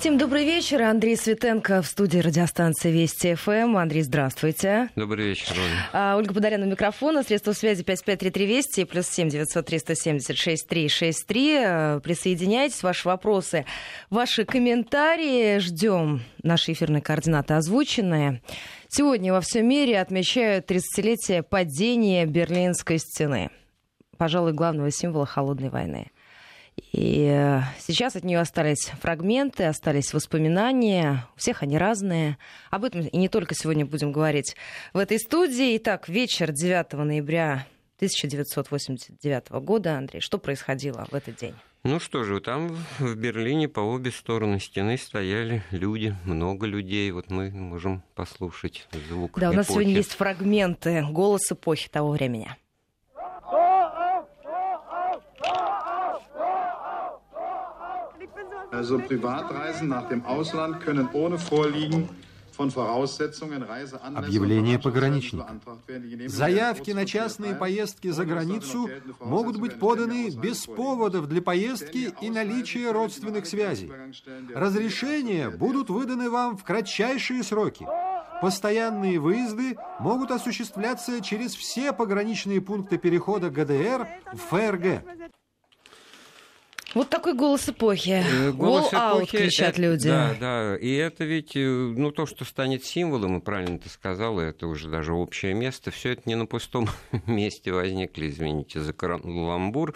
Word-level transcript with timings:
Всем 0.00 0.16
добрый 0.16 0.46
вечер. 0.46 0.80
Андрей 0.80 1.14
Светенко 1.14 1.82
в 1.82 1.86
студии 1.86 2.20
радиостанции 2.20 2.90
Вести 2.90 3.34
ФМ. 3.34 3.76
Андрей, 3.76 4.00
здравствуйте. 4.00 4.88
Добрый 4.96 5.26
вечер, 5.26 5.52
Ольга. 5.52 5.76
А, 5.92 6.16
Ольга 6.16 6.32
Подаряна 6.32 6.64
микрофона. 6.64 7.22
Средства 7.22 7.52
связи 7.52 7.84
5533 7.84 8.46
Вести 8.46 8.84
плюс 8.84 9.06
7 9.08 9.28
903 9.28 9.78
170 9.78 10.38
6363. 10.38 12.00
Присоединяйтесь. 12.00 12.82
Ваши 12.82 13.08
вопросы, 13.08 13.66
ваши 14.08 14.46
комментарии. 14.46 15.58
Ждем. 15.58 16.22
Наши 16.42 16.72
эфирные 16.72 17.02
координаты 17.02 17.52
озвученные. 17.52 18.40
Сегодня 18.88 19.34
во 19.34 19.42
всем 19.42 19.68
мире 19.68 20.00
отмечают 20.00 20.70
30-летие 20.70 21.42
падения 21.42 22.24
Берлинской 22.24 22.96
стены. 22.96 23.50
Пожалуй, 24.16 24.54
главного 24.54 24.90
символа 24.90 25.26
холодной 25.26 25.68
войны. 25.68 26.10
И 26.92 27.60
сейчас 27.78 28.16
от 28.16 28.24
нее 28.24 28.40
остались 28.40 28.90
фрагменты, 29.00 29.64
остались 29.64 30.12
воспоминания. 30.12 31.26
У 31.36 31.38
всех 31.38 31.62
они 31.62 31.78
разные. 31.78 32.38
Об 32.70 32.84
этом 32.84 33.02
и 33.02 33.16
не 33.16 33.28
только 33.28 33.54
сегодня 33.54 33.86
будем 33.86 34.12
говорить 34.12 34.56
в 34.92 34.98
этой 34.98 35.18
студии. 35.18 35.76
Итак, 35.76 36.08
вечер 36.08 36.52
9 36.52 36.92
ноября 36.92 37.66
1989 37.96 39.50
года. 39.62 39.98
Андрей, 39.98 40.20
что 40.20 40.38
происходило 40.38 41.06
в 41.10 41.14
этот 41.14 41.36
день? 41.36 41.54
Ну 41.82 41.98
что 41.98 42.24
же, 42.24 42.40
там 42.40 42.76
в 42.98 43.14
Берлине 43.14 43.66
по 43.66 43.80
обе 43.80 44.10
стороны 44.10 44.60
стены 44.60 44.98
стояли 44.98 45.62
люди, 45.70 46.14
много 46.24 46.66
людей. 46.66 47.10
Вот 47.10 47.30
мы 47.30 47.50
можем 47.50 48.02
послушать 48.14 48.86
звук 49.08 49.38
Да, 49.38 49.48
у 49.48 49.52
нас 49.54 49.66
эпохи. 49.66 49.74
сегодня 49.78 49.94
есть 49.94 50.12
фрагменты 50.12 51.06
голос 51.10 51.50
эпохи 51.50 51.88
того 51.88 52.10
времени. 52.10 52.48
Also 58.72 58.98
Privatreisen 58.98 59.88
nach 59.88 60.08
dem 60.08 60.24
Ausland 60.24 60.80
können 60.80 61.08
ohne 61.12 61.38
Vorliegen 61.38 62.08
Объявление 64.16 64.78
пограничника. 64.78 65.58
Заявки 66.26 66.90
на 66.90 67.06
частные 67.06 67.54
поездки 67.54 68.08
за 68.08 68.26
границу 68.26 68.90
могут 69.20 69.58
быть 69.58 69.78
поданы 69.78 70.28
без 70.30 70.66
поводов 70.66 71.26
для 71.26 71.40
поездки 71.40 72.12
и 72.20 72.28
наличия 72.28 72.90
родственных 72.92 73.46
связей. 73.46 73.90
Разрешения 74.54 75.48
будут 75.48 75.88
выданы 75.88 76.28
вам 76.28 76.58
в 76.58 76.64
кратчайшие 76.64 77.42
сроки. 77.42 77.86
Постоянные 78.42 79.18
выезды 79.18 79.76
могут 79.98 80.30
осуществляться 80.30 81.20
через 81.22 81.54
все 81.54 81.92
пограничные 81.92 82.60
пункты 82.60 82.98
перехода 82.98 83.50
ГДР 83.50 84.06
в 84.32 84.38
ФРГ. 84.50 85.02
Вот 86.94 87.08
такой 87.08 87.34
голос 87.34 87.68
эпохи. 87.68 88.22
Э, 88.26 88.50
Голос 88.52 88.92
All 88.92 88.96
out, 88.96 89.16
эпохи, 89.18 89.38
кричат 89.38 89.70
это- 89.74 89.82
люди. 89.82 90.08
Да, 90.08 90.34
да. 90.40 90.76
И 90.76 90.92
это 90.94 91.24
ведь, 91.24 91.54
э, 91.54 91.60
ну, 91.60 92.10
то, 92.10 92.26
что 92.26 92.44
станет 92.44 92.84
символом, 92.84 93.38
и 93.38 93.40
правильно 93.40 93.78
ты 93.78 93.88
сказала, 93.88 94.40
это 94.40 94.66
уже 94.66 94.88
даже 94.88 95.12
общее 95.14 95.54
место. 95.54 95.90
Все 95.92 96.10
это 96.12 96.22
не 96.24 96.34
на 96.34 96.46
пустом 96.46 96.88
месте 97.26 97.72
возникли, 97.72 98.28
извините 98.28 98.80
за 98.80 98.92
каламбур. 98.92 99.94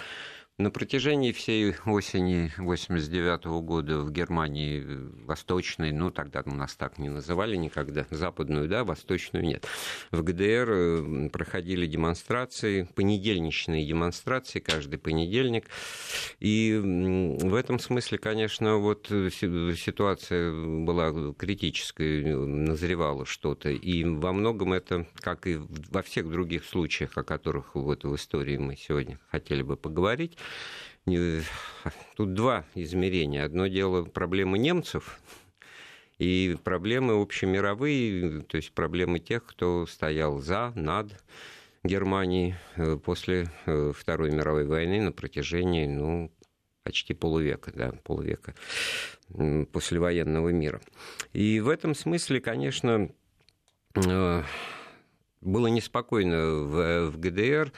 На 0.57 0.71
протяжении 0.71 1.33
всей 1.33 1.75
осени 1.85 2.53
89 2.59 3.45
года 3.65 3.99
в 3.99 4.13
Германии 4.13 4.85
э, 4.87 5.25
восточной, 5.25 5.91
ну 5.91 6.13
тогда 6.13 6.45
у 6.47 6.55
нас 6.55 6.77
так 6.77 6.97
не 6.99 7.09
называли 7.09 7.57
никогда, 7.57 8.07
западную, 8.11 8.69
да, 8.69 8.85
восточную 8.85 9.45
нет. 9.45 9.67
В 10.13 10.23
ГДР 10.23 10.71
э, 10.71 11.29
проходили 11.31 11.89
демонстрации, 11.89 12.89
понедельничные 12.95 13.85
демонстрации 13.85 14.61
каждый 14.61 14.99
понедельник. 14.99 15.65
И 16.39 16.81
в 16.81 17.55
этом 17.57 17.81
смысле, 17.81 18.19
конечно, 18.19 18.77
вот 18.77 19.11
э, 19.11 19.31
си- 19.31 19.75
ситуация 19.75 20.53
была 20.53 21.33
критической, 21.33 22.33
назревало 22.33 23.27
что-то. 23.27 23.71
И 23.71 24.05
во 24.05 24.33
многом 24.33 24.73
это, 24.73 25.09
как 25.17 25.49
и 25.49 25.59
во 25.91 26.03
всех 26.03 26.31
других 26.31 26.65
случаях, 26.65 27.19
о 27.19 27.25
которых 27.25 27.75
вот 27.75 28.05
в 28.05 28.15
истории 28.15 28.57
мы 28.57 28.77
сегодня 28.77 29.19
хотели 29.33 29.63
бы 29.63 29.77
поговорить, 29.77 30.39
тут 31.05 32.35
два 32.35 32.65
измерения. 32.75 33.45
Одно 33.45 33.67
дело 33.67 34.05
проблемы 34.05 34.59
немцев, 34.59 35.19
и 36.19 36.57
проблемы 36.63 37.21
общемировые, 37.21 38.43
то 38.43 38.57
есть 38.57 38.73
проблемы 38.73 39.19
тех, 39.19 39.45
кто 39.45 39.87
стоял 39.87 40.39
за, 40.39 40.73
над 40.75 41.13
Германией 41.83 42.55
э, 42.77 42.97
после 42.97 43.51
э, 43.67 43.93
Второй 43.95 44.31
мировой 44.31 44.65
войны 44.65 45.03
на 45.03 45.13
протяжении, 45.13 45.87
ну, 45.87 46.31
почти 46.83 47.15
полувека, 47.15 47.73
да, 47.75 47.93
полувека 48.05 48.55
послевоенного 49.73 50.51
мира. 50.51 50.81
И 51.33 51.61
в 51.61 51.69
этом 51.69 51.95
смысле, 51.95 52.41
конечно, 52.41 53.11
э, 53.97 54.43
было 55.41 55.67
неспокойно 55.67 56.47
в, 56.65 57.11
в 57.11 57.19
ГДР. 57.19 57.73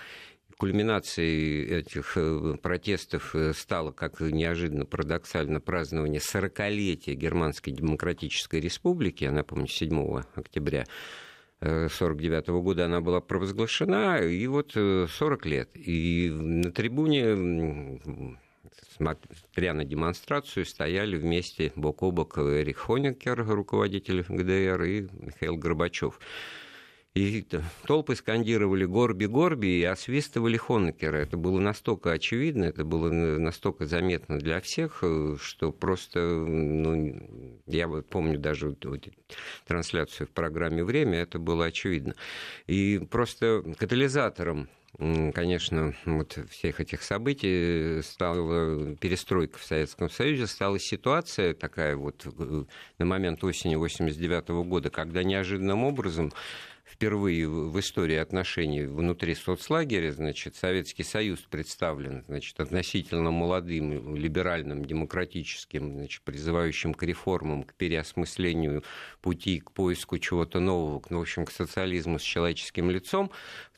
Кульминацией 0.58 1.66
этих 1.66 2.16
э, 2.16 2.56
протестов 2.62 3.34
э, 3.34 3.52
стало, 3.52 3.92
как 3.92 4.20
неожиданно 4.20 4.86
парадоксально, 4.86 5.60
празднование 5.60 6.20
40-летия 6.20 7.14
Германской 7.14 7.74
Демократической 7.74 8.60
Республики. 8.60 9.24
Я 9.24 9.32
напомню, 9.32 9.66
7 9.66 10.22
октября 10.34 10.86
1949 11.60 12.48
года 12.62 12.86
она 12.86 13.00
была 13.02 13.20
провозглашена, 13.20 14.20
и 14.20 14.46
вот 14.46 14.72
э, 14.76 15.06
40 15.10 15.46
лет. 15.46 15.70
И 15.74 16.30
на 16.30 16.72
трибуне, 16.72 18.00
смотря 18.96 19.74
на 19.74 19.84
демонстрацию, 19.84 20.64
стояли 20.64 21.18
вместе 21.18 21.70
бок 21.76 22.02
о 22.02 22.10
бок 22.10 22.38
Эрих 22.38 22.78
Хонекер, 22.78 23.44
руководитель 23.46 24.24
ГДР, 24.26 24.82
и 24.84 25.08
Михаил 25.20 25.56
Горбачев. 25.56 26.18
И 27.16 27.46
толпы 27.86 28.14
скандировали 28.14 28.84
«Горби, 28.84 29.24
Горби» 29.24 29.68
и 29.68 29.84
освистывали 29.84 30.58
Хонекера. 30.58 31.16
Это 31.16 31.38
было 31.38 31.58
настолько 31.58 32.12
очевидно, 32.12 32.64
это 32.64 32.84
было 32.84 33.10
настолько 33.10 33.86
заметно 33.86 34.38
для 34.38 34.60
всех, 34.60 34.98
э, 35.00 35.38
что 35.40 35.72
просто, 35.72 36.20
ну, 36.20 37.26
я 37.66 37.88
вот 37.88 38.06
помню 38.10 38.38
даже 38.38 38.76
трансляцию 39.66 40.26
в 40.26 40.30
программе 40.30 40.84
«Время», 40.84 41.20
это 41.20 41.38
было 41.38 41.64
очевидно. 41.64 42.14
И 42.66 42.98
просто 43.10 43.64
катализатором 43.78 44.68
конечно, 44.98 45.94
вот 46.06 46.38
всех 46.48 46.80
этих 46.80 47.02
событий 47.02 48.00
стала 48.02 48.94
перестройка 48.96 49.58
в 49.58 49.64
Советском 49.64 50.08
Союзе, 50.08 50.46
стала 50.46 50.78
ситуация 50.78 51.52
такая 51.52 51.96
вот 51.96 52.26
э, 52.26 52.64
на 52.98 53.04
момент 53.04 53.44
осени 53.44 53.74
89 53.74 54.48
года, 54.66 54.88
когда 54.88 55.22
неожиданным 55.22 55.84
образом 55.84 56.32
впервые 56.96 57.46
в 57.46 57.78
истории 57.78 58.16
отношений 58.16 58.86
внутри 58.86 59.34
соцлагеря, 59.34 60.12
значит, 60.12 60.56
Советский 60.56 61.02
Союз 61.02 61.40
представлен, 61.40 62.24
значит, 62.26 62.58
относительно 62.58 63.30
молодым, 63.30 64.16
либеральным, 64.16 64.82
демократическим, 64.82 65.92
значит, 65.92 66.22
призывающим 66.22 66.94
к 66.94 67.02
реформам, 67.02 67.64
к 67.64 67.74
переосмыслению 67.74 68.82
пути, 69.20 69.60
к 69.60 69.72
поиску 69.72 70.18
чего-то 70.18 70.58
нового, 70.58 71.00
к, 71.00 71.10
в 71.10 71.20
общем, 71.20 71.44
к 71.44 71.50
социализму 71.50 72.18
с 72.18 72.22
человеческим 72.22 72.90
лицом, 72.90 73.30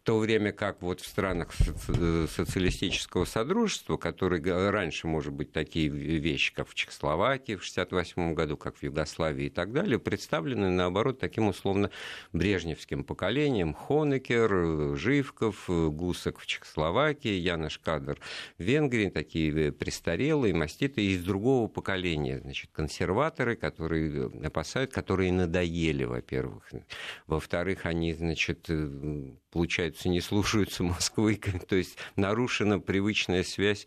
то 0.08 0.16
время 0.16 0.52
как 0.52 0.80
вот 0.80 1.02
в 1.02 1.06
странах 1.06 1.50
э, 1.88 2.26
социалистического 2.34 3.26
содружества, 3.26 3.98
которые 3.98 4.70
раньше, 4.70 5.06
может 5.06 5.34
быть, 5.34 5.52
такие 5.52 5.88
вещи, 5.88 6.54
как 6.54 6.66
в 6.66 6.74
Чехословакии 6.74 7.56
в 7.56 7.60
1968 7.60 8.32
году, 8.32 8.56
как 8.56 8.76
в 8.76 8.82
Югославии 8.82 9.48
и 9.48 9.50
так 9.50 9.70
далее, 9.74 9.98
представлены, 9.98 10.70
наоборот, 10.70 11.20
таким 11.20 11.48
условно 11.48 11.91
брежневским 12.32 13.04
поколением. 13.04 13.74
Хонекер, 13.74 14.50
э, 14.50 14.96
Живков, 14.96 15.69
э, 15.69 15.88
Гусак 15.88 16.38
в 16.38 16.46
Чехословакии, 16.46 17.34
Янош 17.34 17.78
Кадр 17.78 18.19
в 18.56 18.62
Венгрии, 18.62 19.10
такие 19.10 19.72
престарелые, 19.72 20.54
маститые 20.54 21.08
из 21.08 21.22
другого 21.22 21.69
поколения. 21.69 22.38
Значит, 22.38 22.70
консерваторы, 22.72 23.56
которые 23.56 24.31
опасают, 24.43 24.90
которые 24.90 25.32
надоели, 25.32 26.04
во-первых. 26.04 26.70
Во-вторых, 27.26 27.84
они, 27.84 28.14
значит, 28.14 28.70
э, 28.70 29.34
получается, 29.99 30.09
не 30.09 30.21
слушаются 30.21 30.83
Москвы, 30.83 31.41
то 31.69 31.77
есть 31.77 31.97
нарушена 32.17 32.79
привычная 32.79 33.43
связь, 33.43 33.87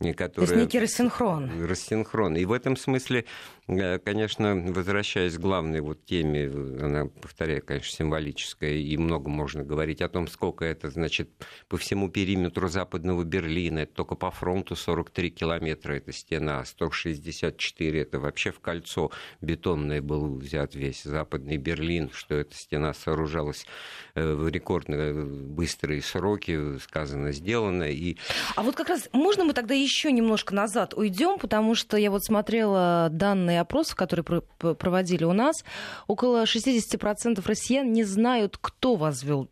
э, 0.00 0.12
То 0.12 0.14
которая... 0.14 0.50
есть 0.50 0.60
некий 0.60 0.80
рассинхрон. 0.80 1.50
Рассинхрон. 1.66 2.36
И 2.36 2.44
в 2.44 2.52
этом 2.52 2.76
смысле, 2.76 3.24
конечно, 3.68 4.54
возвращаясь 4.54 5.36
к 5.36 5.40
главной 5.40 5.80
вот 5.80 6.02
теме, 6.06 6.44
э, 6.44 6.78
она, 6.82 7.06
повторяю, 7.06 7.62
конечно, 7.62 7.90
символическая, 7.90 8.72
и 8.72 8.96
много 8.96 9.28
можно 9.28 9.62
говорить 9.62 10.00
о 10.00 10.08
том, 10.08 10.26
сколько 10.26 10.64
это, 10.64 10.88
значит, 10.88 11.28
по 11.68 11.76
всему 11.76 12.08
периметру 12.08 12.68
западного 12.68 13.24
Берлина, 13.24 13.80
это 13.80 13.92
только 13.92 14.14
по 14.14 14.30
фронту 14.30 14.74
43 14.74 15.30
километра 15.30 15.92
эта 15.92 16.12
стена, 16.12 16.64
164 16.64 18.00
это 18.00 18.18
вообще 18.18 18.52
в 18.52 18.60
кольцо 18.60 19.10
бетонное 19.42 20.00
был 20.00 20.38
взят 20.38 20.74
весь 20.74 21.02
западный 21.02 21.58
Берлин, 21.58 22.10
что 22.10 22.36
эта 22.36 22.54
стена 22.54 22.94
сооружалась 22.94 23.66
э, 24.14 24.32
в 24.32 24.48
рекордно 24.48 25.12
быстрые 25.12 26.00
сроки, 26.00 26.78
сказано, 26.78 27.32
сделано. 27.32 27.90
И... 27.90 28.16
А 28.56 28.62
вот 28.62 28.76
как 28.76 28.88
раз 28.88 29.10
можно 29.12 29.44
мы 29.44 29.52
тогда 29.52 29.74
еще 29.74 30.10
немножко 30.10 30.54
назад 30.54 30.94
уйдем, 30.94 31.38
потому 31.38 31.74
что 31.74 31.98
я 31.98 32.10
вот 32.10 32.24
смотрела 32.24 33.10
данные 33.12 33.57
опросов, 33.60 33.96
которые 33.96 34.24
проводили 34.24 35.24
у 35.24 35.32
нас. 35.32 35.64
Около 36.06 36.44
60% 36.44 37.42
россиян 37.46 37.92
не 37.92 38.04
знают, 38.04 38.58
кто 38.60 38.96
возвел 38.96 39.48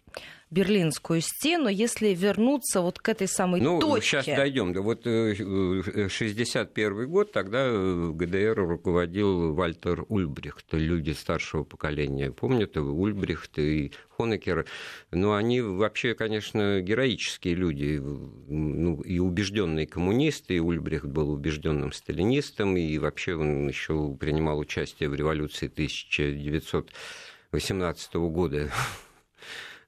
Берлинскую 0.48 1.22
стену, 1.22 1.69
если 1.69 2.14
вернуться 2.14 2.81
вот 2.81 3.00
к 3.00 3.08
этой 3.08 3.26
самой 3.26 3.60
ну, 3.60 3.81
точке. 3.81 4.22
сейчас 4.22 4.26
дойдем. 4.26 4.72
Вот 4.81 5.02
61 5.02 6.69
э, 6.76 7.02
э, 7.02 7.06
год, 7.06 7.32
тогда 7.32 7.64
э, 7.66 8.12
ГДР 8.14 8.54
руководил 8.54 9.54
Вальтер 9.54 10.04
Ульбрихт. 10.08 10.72
Люди 10.72 11.10
старшего 11.10 11.64
поколения 11.64 12.31
помнят 12.31 12.76
его, 12.76 12.93
Ульбрихт 12.93 13.58
и 13.58 13.90
Хонекер. 14.16 14.66
Но 15.10 15.34
они 15.34 15.60
вообще, 15.60 16.14
конечно, 16.14 16.81
героические 16.81 17.56
люди. 17.56 18.00
Ну, 18.00 19.00
и 19.00 19.19
убежденные 19.19 19.88
коммунисты, 19.88 20.54
и 20.54 20.60
Ульбрихт 20.60 21.06
был 21.06 21.31
убежденным 21.31 21.90
сталинистом, 21.90 22.76
и 22.76 22.98
вообще 22.98 23.34
он 23.34 23.66
еще 23.66 24.14
принимал 24.14 24.60
участие 24.60 25.08
в 25.08 25.16
революции 25.16 25.66
1918 25.66 28.14
года 28.14 28.70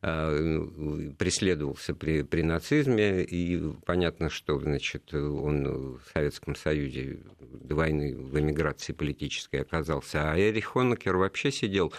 преследовался 0.01 1.93
при, 1.93 2.23
при 2.23 2.43
нацизме, 2.43 3.25
и 3.25 3.61
понятно, 3.85 4.31
что 4.31 4.61
значит, 4.61 5.13
он 5.13 5.97
в 5.97 6.01
Советском 6.13 6.55
Союзе 6.55 7.19
до 7.41 7.75
войны 7.75 8.17
в 8.17 8.39
эмиграции 8.39 8.93
политической 8.93 9.63
оказался. 9.63 10.31
А 10.31 10.39
Эрих 10.39 10.67
Хонекер 10.67 11.17
вообще 11.17 11.51
сидел 11.51 11.93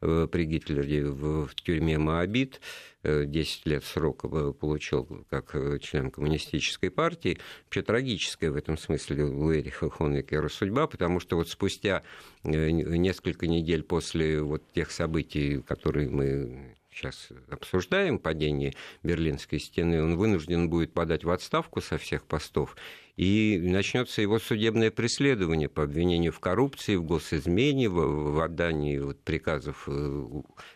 э, 0.00 0.28
при 0.32 0.44
Гитлере 0.44 1.04
в, 1.04 1.46
в 1.46 1.54
тюрьме 1.54 1.98
Моабит, 1.98 2.62
10 3.04 3.62
э, 3.66 3.68
лет 3.68 3.84
срока 3.84 4.52
получил 4.52 5.26
как 5.28 5.54
член 5.82 6.10
коммунистической 6.10 6.90
партии. 6.90 7.38
Вообще 7.64 7.82
трагическая 7.82 8.50
в 8.50 8.56
этом 8.56 8.78
смысле 8.78 9.24
у 9.24 9.52
Эриха 9.52 9.90
Хонекера 9.90 10.48
судьба, 10.48 10.86
потому 10.86 11.20
что 11.20 11.36
вот 11.36 11.50
спустя 11.50 12.02
несколько 12.44 13.46
недель 13.46 13.82
после 13.82 14.40
вот 14.40 14.62
тех 14.72 14.90
событий, 14.90 15.60
которые 15.60 16.08
мы 16.08 16.76
сейчас 16.92 17.28
обсуждаем, 17.50 18.18
падение 18.18 18.74
Берлинской 19.02 19.58
стены, 19.58 20.02
он 20.02 20.16
вынужден 20.16 20.68
будет 20.68 20.92
подать 20.92 21.24
в 21.24 21.30
отставку 21.30 21.80
со 21.80 21.98
всех 21.98 22.24
постов 22.24 22.76
и 23.22 23.56
начнется 23.58 24.20
его 24.20 24.40
судебное 24.40 24.90
преследование 24.90 25.68
по 25.68 25.84
обвинению 25.84 26.32
в 26.32 26.40
коррупции, 26.40 26.96
в 26.96 27.04
госизмене, 27.04 27.88
в, 27.88 28.32
в 28.32 28.40
отдании 28.40 28.98
вот 28.98 29.20
приказов 29.20 29.84
э, 29.86 30.24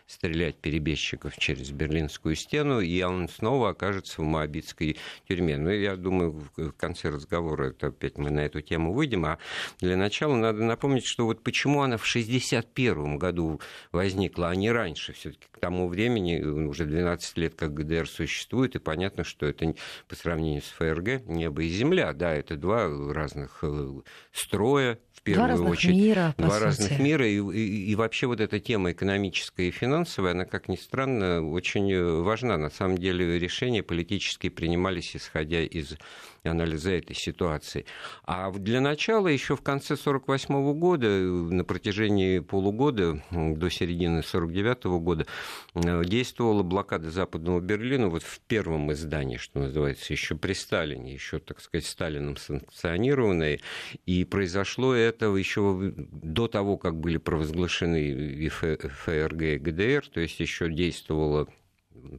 стрелять 0.05 0.55
перебежчиков 0.55 1.35
через 1.37 1.71
Берлинскую 1.71 2.35
стену, 2.35 2.79
и 2.79 3.01
он 3.01 3.27
снова 3.27 3.71
окажется 3.71 4.21
в 4.21 4.23
Моабитской 4.23 4.95
тюрьме. 5.27 5.57
Ну, 5.57 5.71
я 5.71 5.97
думаю, 5.97 6.41
в 6.55 6.71
конце 6.71 7.09
разговора 7.09 7.71
это 7.71 7.87
опять 7.87 8.17
мы 8.17 8.29
на 8.29 8.45
эту 8.45 8.61
тему 8.61 8.93
выйдем. 8.93 9.25
А 9.25 9.39
для 9.81 9.97
начала 9.97 10.35
надо 10.35 10.63
напомнить, 10.63 11.05
что 11.05 11.25
вот 11.25 11.43
почему 11.43 11.81
она 11.81 11.97
в 11.97 12.07
1961 12.09 13.17
году 13.17 13.59
возникла, 13.91 14.49
а 14.49 14.55
не 14.55 14.71
раньше. 14.71 15.11
Все-таки 15.11 15.47
к 15.51 15.59
тому 15.59 15.89
времени 15.89 16.41
уже 16.41 16.85
12 16.85 17.37
лет 17.37 17.55
как 17.55 17.73
ГДР 17.73 18.07
существует, 18.07 18.75
и 18.77 18.79
понятно, 18.79 19.25
что 19.25 19.45
это 19.45 19.75
по 20.07 20.15
сравнению 20.15 20.61
с 20.61 20.69
ФРГ 20.69 21.25
небо 21.25 21.63
и 21.63 21.67
земля. 21.67 22.13
Да, 22.13 22.36
это 22.37 22.55
два 22.55 22.87
разных 23.13 23.59
э, 23.63 24.01
строя, 24.31 24.99
в 25.17 25.21
первую 25.23 25.57
два 25.57 25.69
очередь. 25.69 25.95
Мира, 25.95 26.35
два 26.37 26.51
сути. 26.51 26.63
разных 26.63 26.99
мира. 26.99 27.27
И, 27.27 27.39
и, 27.39 27.91
и 27.91 27.95
вообще 27.95 28.27
вот 28.27 28.39
эта 28.39 28.59
тема 28.59 28.91
экономическая 28.91 29.67
и 29.67 29.71
финансовая, 29.71 30.31
она, 30.31 30.45
как 30.45 30.69
ни 30.69 30.75
странно, 30.75 31.47
очень 31.47 31.91
э, 31.91 32.21
важна. 32.21 32.57
На 32.57 32.69
самом 32.69 32.97
деле 32.97 33.39
решения 33.39 33.81
политические 33.83 34.51
принимались, 34.51 35.15
исходя 35.15 35.61
из 35.61 35.95
анализа 36.43 36.91
этой 36.91 37.15
ситуации. 37.15 37.85
А 38.25 38.51
для 38.51 38.79
начала 38.79 39.27
еще 39.27 39.55
в 39.55 39.61
конце 39.61 39.95
1948 39.95 40.79
года, 40.79 41.07
на 41.07 41.63
протяжении 41.65 42.39
полугода, 42.39 43.21
до 43.31 43.69
середины 43.69 44.19
1949 44.19 44.83
года, 45.01 45.25
э, 45.73 46.03
действовала 46.05 46.63
блокада 46.63 47.09
Западного 47.11 47.59
Берлина 47.59 48.07
вот 48.07 48.23
в 48.23 48.39
первом 48.41 48.91
издании, 48.93 49.37
что 49.37 49.59
называется, 49.59 50.13
еще 50.13 50.35
при 50.35 50.53
Сталине, 50.53 51.13
еще, 51.13 51.39
так 51.39 51.59
сказать, 51.59 51.85
Сталином 51.85 52.37
санкционированное. 52.37 53.59
И 54.05 54.23
произошло 54.23 54.93
это 54.93 55.06
еще 55.09 55.93
до 55.95 56.47
того, 56.47 56.77
как 56.77 56.95
были 56.99 57.17
провозглашены 57.17 58.09
и 58.09 58.49
ФРГ 58.49 59.41
и 59.41 59.57
ГДР, 59.57 60.07
то 60.07 60.19
есть 60.19 60.39
еще 60.39 60.69
действовала 60.69 61.47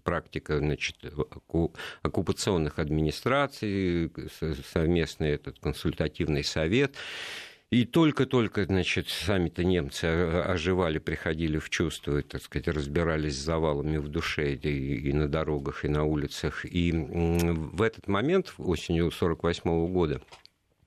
практика 0.04 0.58
значит, 0.58 0.96
оккупационных 2.02 2.78
администраций, 2.78 4.10
совместный 4.72 5.30
этот 5.30 5.58
консультативный 5.58 6.44
совет. 6.44 6.94
И 7.70 7.84
только-только, 7.84 8.64
значит, 8.64 9.08
сами-то 9.08 9.62
немцы 9.62 10.04
оживали, 10.06 10.98
приходили 10.98 11.58
в 11.58 11.68
чувство, 11.68 12.22
так 12.22 12.42
сказать, 12.42 12.66
разбирались 12.68 13.34
с 13.34 13.44
завалами 13.44 13.98
в 13.98 14.08
душе 14.08 14.54
и, 14.54 15.08
и 15.10 15.12
на 15.12 15.28
дорогах, 15.28 15.84
и 15.84 15.88
на 15.88 16.04
улицах. 16.04 16.64
И 16.64 16.92
в 16.92 17.82
этот 17.82 18.08
момент, 18.08 18.54
осенью 18.56 19.08
1948 19.08 19.92
года, 19.92 20.22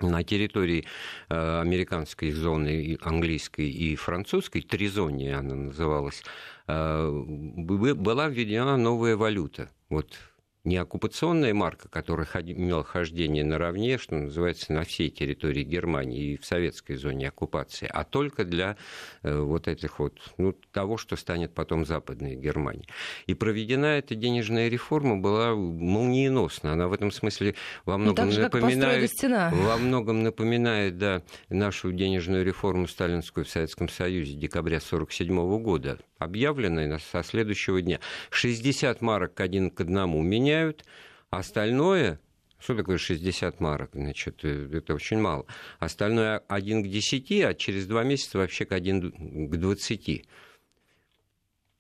на 0.02 0.24
территории 0.24 0.86
э, 1.30 1.62
американской 1.62 2.32
зоны, 2.32 2.98
английской 3.02 3.70
и 3.70 3.96
французской, 3.96 4.62
тризония 4.62 5.40
она 5.40 5.56
называлась, 5.56 6.24
э, 6.68 7.10
была 7.10 8.28
введена 8.28 8.78
новая 8.78 9.16
валюта. 9.16 9.70
Вот 9.90 10.18
не 10.64 10.78
оккупационная 10.78 11.54
марка, 11.54 11.90
которая 11.90 12.28
имела 12.36 12.84
хождение 12.84 13.44
наравне, 13.44 13.98
что 13.98 14.16
называется, 14.16 14.74
на 14.74 14.84
всей 14.84 15.10
территории 15.10 15.64
Германии 15.64 16.34
и 16.34 16.38
в 16.38 16.46
советской 16.46 16.96
зоне 16.96 17.30
оккупации, 17.30 17.90
а 17.92 18.04
только 18.04 18.46
для 18.46 18.78
э, 19.24 19.40
вот 19.40 19.68
этих 19.68 19.98
вот, 19.98 20.20
ну, 20.38 20.54
того, 20.72 20.98
что 20.98 21.16
станет 21.16 21.54
потом 21.54 21.86
Западной 21.86 22.36
Германией. 22.36 22.88
И 23.26 23.34
проведена 23.34 23.98
эта 23.98 24.14
денежная 24.14 24.70
реформа 24.70 25.18
была 25.18 25.56
молниеносна. 25.56 26.74
Она 26.74 26.88
в 26.88 26.94
этом 26.94 27.12
смысле 27.12 27.56
во 27.86 27.98
ну, 27.98 28.06
многом 28.06 28.32
же, 28.32 28.42
напоминает, 28.42 29.12
во 29.52 29.78
многом 29.78 30.22
напоминает 30.22 30.98
да, 30.98 31.24
нашу 31.50 31.92
денежную 31.92 32.46
реформу 32.46 32.88
сталинскую 32.88 33.46
в 33.46 33.50
Советском 33.50 33.90
Союзе 33.90 34.34
декабря 34.34 34.78
1947 34.78 35.64
года, 35.64 35.98
объявленная 36.20 37.00
со 37.12 37.24
следующего 37.24 37.82
дня. 37.82 38.00
60 38.30 39.02
марок 39.02 39.40
один 39.40 39.72
к 39.72 39.82
одному 39.82 40.22
меня 40.22 40.51
меняют, 40.52 40.86
а 41.30 41.40
остальное 41.40 42.20
что 42.60 42.76
такое 42.76 43.00
60 43.00 43.60
марок? 43.60 43.90
Значит, 43.94 44.42
э, 44.44 44.70
это 44.72 44.94
очень 44.94 45.18
мало. 45.18 45.48
Остальное 45.80 46.44
1 46.48 46.84
к 46.84 46.88
10, 46.88 47.32
а 47.42 47.54
через 47.56 47.88
два 47.88 48.04
месяца 48.04 48.38
вообще 48.38 48.66
к 48.66 48.72
1 48.72 49.50
к 49.50 49.58
20. 49.58 50.28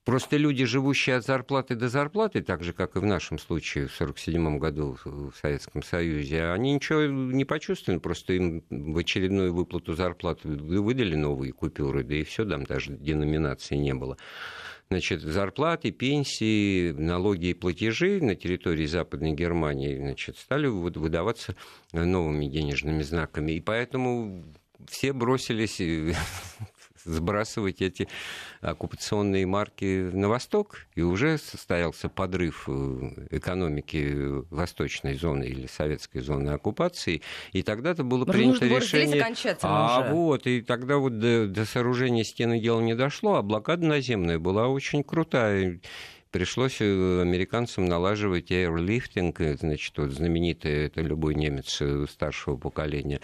Просто 0.03 0.37
люди, 0.37 0.65
живущие 0.65 1.17
от 1.17 1.25
зарплаты 1.25 1.75
до 1.75 1.87
зарплаты, 1.87 2.41
так 2.41 2.63
же, 2.63 2.73
как 2.73 2.95
и 2.95 2.99
в 2.99 3.05
нашем 3.05 3.37
случае 3.37 3.85
в 3.85 3.93
1947 3.93 4.57
году 4.57 4.97
в 5.05 5.33
Советском 5.39 5.83
Союзе, 5.83 6.45
они 6.45 6.73
ничего 6.73 7.01
не 7.03 7.45
почувствовали, 7.45 7.99
просто 7.99 8.33
им 8.33 8.63
в 8.71 8.97
очередную 8.97 9.53
выплату 9.53 9.93
зарплаты 9.93 10.47
выдали 10.47 11.15
новые 11.15 11.53
купюры, 11.53 12.03
да 12.03 12.15
и 12.15 12.23
все, 12.23 12.43
там 12.43 12.63
даже 12.63 12.93
деноминации 12.97 13.75
не 13.75 13.93
было 13.93 14.17
значит, 14.91 15.21
зарплаты, 15.21 15.91
пенсии, 15.91 16.91
налоги 16.91 17.47
и 17.47 17.53
платежи 17.53 18.21
на 18.21 18.35
территории 18.35 18.85
Западной 18.85 19.31
Германии 19.31 19.95
значит, 19.95 20.37
стали 20.37 20.67
выдаваться 20.67 21.55
новыми 21.93 22.47
денежными 22.47 23.01
знаками. 23.01 23.53
И 23.53 23.61
поэтому 23.61 24.43
все 24.89 25.13
бросились 25.13 25.79
сбрасывать 27.03 27.81
эти 27.81 28.07
оккупационные 28.61 29.45
марки 29.45 30.09
на 30.11 30.29
восток, 30.29 30.85
и 30.95 31.01
уже 31.01 31.37
состоялся 31.37 32.09
подрыв 32.09 32.65
э, 32.67 33.27
экономики 33.31 34.43
восточной 34.49 35.15
зоны 35.15 35.45
или 35.45 35.67
советской 35.67 36.19
зоны 36.19 36.49
оккупации, 36.49 37.21
и 37.51 37.63
тогда-то 37.63 38.03
было 38.03 38.25
Но 38.25 38.31
принято 38.31 38.65
решение... 38.65 39.23
А 39.61 40.01
уже. 40.01 40.13
вот, 40.13 40.47
и 40.47 40.61
тогда 40.61 40.97
вот 40.97 41.19
до, 41.19 41.47
до 41.47 41.65
сооружения 41.65 42.23
стены 42.23 42.59
дело 42.59 42.81
не 42.81 42.95
дошло, 42.95 43.35
а 43.35 43.41
блокада 43.41 43.85
наземная 43.85 44.39
была 44.39 44.67
очень 44.67 45.03
крутая 45.03 45.79
пришлось 46.31 46.77
э, 46.79 47.21
американцам 47.21 47.85
налаживать 47.85 48.51
airlifting, 48.51 49.35
э, 49.39 49.57
значит, 49.57 49.97
вот 49.97 50.11
знаменитый, 50.11 50.85
это 50.85 51.01
любой 51.01 51.35
немец 51.35 51.77
э, 51.81 52.05
старшего 52.09 52.57
поколения 52.57 53.19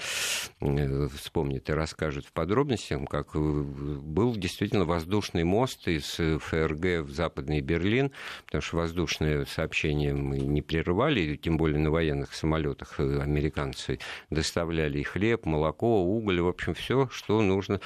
вспомнит 0.60 1.70
и 1.70 1.74
расскажет 1.74 2.26
в 2.26 2.34
подробностях, 2.34 3.02
как 3.10 3.36
был 3.36 4.36
действительно 4.36 4.86
воздушный 4.86 5.44
мост 5.44 5.88
из 5.88 6.16
ФРГ 6.16 7.06
в 7.06 7.12
Западный 7.12 7.62
Берлин, 7.62 8.12
потому 8.46 8.62
что 8.62 8.78
воздушное 8.78 9.46
сообщение 9.46 10.14
мы 10.14 10.40
не 10.40 10.62
прерывали, 10.62 11.36
тем 11.36 11.58
более 11.58 11.80
на 11.80 11.92
военных 11.92 12.34
самолетах 12.34 13.00
американцы 13.00 14.00
доставляли 14.30 15.00
и 15.00 15.04
хлеб, 15.04 15.46
молоко, 15.46 16.04
уголь, 16.04 16.42
в 16.42 16.48
общем, 16.48 16.74
все, 16.74 17.08
что 17.12 17.42
нужно 17.42 17.80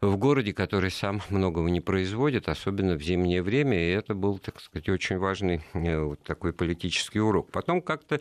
в 0.00 0.16
городе, 0.16 0.52
который 0.52 0.90
сам 0.90 1.20
многого 1.30 1.68
не 1.70 1.80
производит, 1.80 2.48
особенно 2.48 2.94
в 2.94 3.02
зимнее 3.02 3.42
время, 3.42 3.78
и 3.78 3.90
это 3.90 4.14
был, 4.14 4.38
так 4.38 4.60
сказать, 4.60 4.88
очень 4.88 5.18
важный 5.18 5.62
э, 5.74 6.00
вот 6.00 6.22
такой 6.22 6.52
политический 6.52 7.20
урок. 7.20 7.50
Потом 7.50 7.82
как-то 7.82 8.20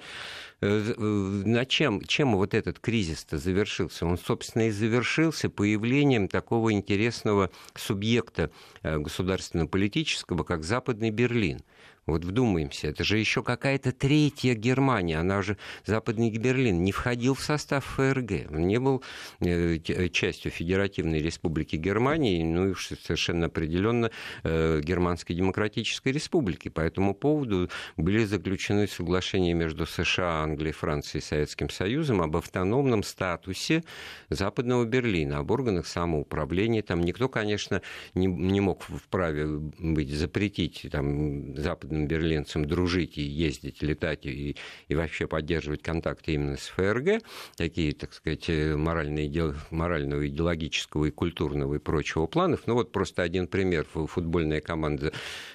э, 0.61 0.93
на 0.97 1.65
чем, 1.65 2.01
чем 2.01 2.35
вот 2.35 2.53
этот 2.53 2.79
кризис-то 2.79 3.37
завершился? 3.37 4.05
Он, 4.05 4.17
собственно, 4.17 4.67
и 4.67 4.71
завершился 4.71 5.49
появлением 5.49 6.27
такого 6.27 6.73
интересного 6.73 7.51
субъекта 7.75 8.51
государственно-политического, 8.83 10.43
как 10.43 10.63
Западный 10.63 11.11
Берлин– 11.11 11.61
вот 12.07 12.25
вдумаемся, 12.25 12.87
это 12.87 13.03
же 13.03 13.17
еще 13.17 13.43
какая-то 13.43 13.91
третья 13.91 14.53
Германия, 14.55 15.19
она 15.19 15.41
же, 15.41 15.57
Западный 15.85 16.31
Берлин, 16.31 16.83
не 16.83 16.91
входил 16.91 17.33
в 17.33 17.41
состав 17.41 17.85
ФРГ, 17.85 18.51
он 18.51 18.67
не 18.67 18.79
был 18.79 19.03
э, 19.39 19.77
частью 20.09 20.51
Федеративной 20.51 21.19
Республики 21.19 21.75
Германии, 21.75 22.43
ну 22.43 22.69
и 22.69 22.73
совершенно 22.75 23.47
определенно 23.47 24.09
э, 24.43 24.81
Германской 24.81 25.35
Демократической 25.35 26.13
Республики. 26.13 26.69
По 26.69 26.81
этому 26.81 27.13
поводу 27.13 27.69
были 27.97 28.23
заключены 28.23 28.87
соглашения 28.87 29.53
между 29.53 29.85
США, 29.85 30.43
Англией, 30.43 30.73
Францией 30.73 31.21
и 31.21 31.25
Советским 31.25 31.69
Союзом 31.69 32.21
об 32.21 32.37
автономном 32.37 33.03
статусе 33.03 33.83
Западного 34.29 34.85
Берлина, 34.85 35.39
об 35.39 35.51
органах 35.51 35.87
самоуправления. 35.87 36.81
Там 36.81 37.01
никто, 37.01 37.27
конечно, 37.27 37.81
не, 38.13 38.27
не 38.27 38.61
мог 38.61 38.83
вправе 38.83 39.47
быть 39.47 40.09
запретить 40.09 40.87
там, 40.91 41.55
Западный 41.57 41.96
западным 41.97 42.07
берлинцам 42.07 42.65
дружить 42.65 43.17
и 43.17 43.21
ездить, 43.21 43.81
летать 43.81 44.25
и, 44.25 44.55
и 44.87 44.95
вообще 44.95 45.27
поддерживать 45.27 45.81
контакты 45.81 46.33
именно 46.33 46.57
с 46.57 46.67
ФРГ, 46.67 47.23
такие, 47.55 47.93
так 47.93 48.13
сказать, 48.13 48.49
э, 48.49 48.75
моральные, 48.75 49.55
морального, 49.71 50.27
идеологического 50.27 51.05
и 51.05 51.11
культурного 51.11 51.75
и 51.75 51.79
прочего 51.79 52.27
планов. 52.27 52.61
Ну 52.67 52.75
вот 52.75 52.91
просто 52.91 53.23
один 53.23 53.47
пример. 53.47 53.85
Футбольная 53.85 54.61
команда 54.61 55.11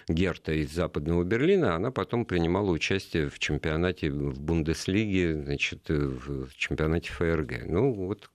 Герта 0.08 0.52
из 0.52 0.72
Западного 0.72 1.24
Берлина, 1.24 1.74
она 1.74 1.90
потом 1.90 2.24
принимала 2.24 2.70
участие 2.70 3.28
в 3.28 3.38
чемпионате 3.38 4.10
в 4.10 4.40
Бундеслиге, 4.40 5.34
значит, 5.34 5.88
в 5.88 6.48
чемпионате 6.56 7.10
ФРГ. 7.10 7.64
Ну 7.66 7.92
вот 7.92 8.30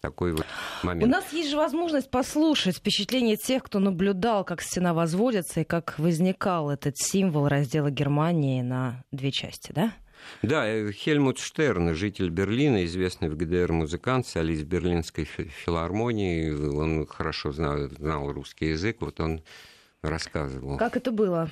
такой 0.00 0.32
вот 0.32 0.46
момент. 0.82 1.04
У 1.04 1.10
нас 1.10 1.32
есть 1.32 1.50
же 1.50 1.56
возможность 1.56 2.10
послушать 2.10 2.76
впечатление 2.76 3.36
тех, 3.36 3.62
кто 3.62 3.78
наблюдал, 3.78 4.44
как 4.44 4.62
стена 4.62 4.94
возводится 4.94 5.60
и 5.60 5.64
как 5.64 5.98
возникал 5.98 6.70
этот 6.70 6.96
символ 6.96 7.48
раздела 7.48 7.90
Германии 7.90 8.62
на 8.62 9.04
две 9.10 9.32
части, 9.32 9.72
да? 9.72 9.92
Да, 10.42 10.66
э, 10.66 10.90
Хельмут 10.92 11.38
Штерн, 11.38 11.94
житель 11.94 12.30
Берлина, 12.30 12.84
известный 12.84 13.28
в 13.28 13.36
ГДР 13.36 13.72
музыкант, 13.72 14.26
солист 14.26 14.64
Берлинской 14.64 15.24
филармонии, 15.24 16.50
он 16.50 17.06
хорошо 17.06 17.52
знал, 17.52 17.88
знал 17.88 18.32
русский 18.32 18.70
язык, 18.70 18.98
вот 19.00 19.20
он 19.20 19.42
рассказывал. 20.02 20.76
Как 20.76 20.96
это 20.96 21.12
было? 21.12 21.50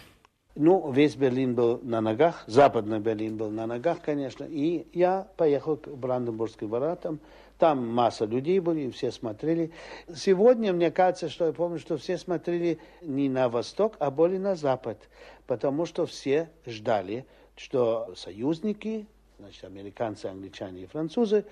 Ну, 0.56 0.90
весь 0.90 1.16
Берлин 1.16 1.54
был 1.54 1.80
на 1.82 2.00
ногах, 2.00 2.42
западный 2.46 2.98
Берлин 2.98 3.36
был 3.36 3.50
на 3.50 3.66
ногах, 3.66 4.00
конечно, 4.00 4.44
и 4.44 4.86
я 4.94 5.28
поехал 5.36 5.76
к 5.76 5.86
Бранденбургским 5.88 6.68
воротам, 6.68 7.20
там 7.58 7.88
масса 7.88 8.26
людей 8.26 8.60
были, 8.60 8.90
все 8.90 9.10
смотрели. 9.10 9.70
Сегодня, 10.14 10.72
мне 10.72 10.90
кажется, 10.90 11.28
что 11.28 11.46
я 11.46 11.52
помню, 11.52 11.78
что 11.78 11.96
все 11.96 12.18
смотрели 12.18 12.78
не 13.00 13.28
на 13.28 13.48
восток, 13.48 13.94
а 13.98 14.10
более 14.10 14.38
на 14.38 14.56
запад, 14.56 15.08
потому 15.46 15.86
что 15.86 16.06
все 16.06 16.50
ждали, 16.66 17.24
что 17.56 18.12
союзники, 18.14 19.06
значит, 19.38 19.64
американцы, 19.64 20.26
англичане 20.26 20.82
и 20.82 20.86
французы, 20.86 21.44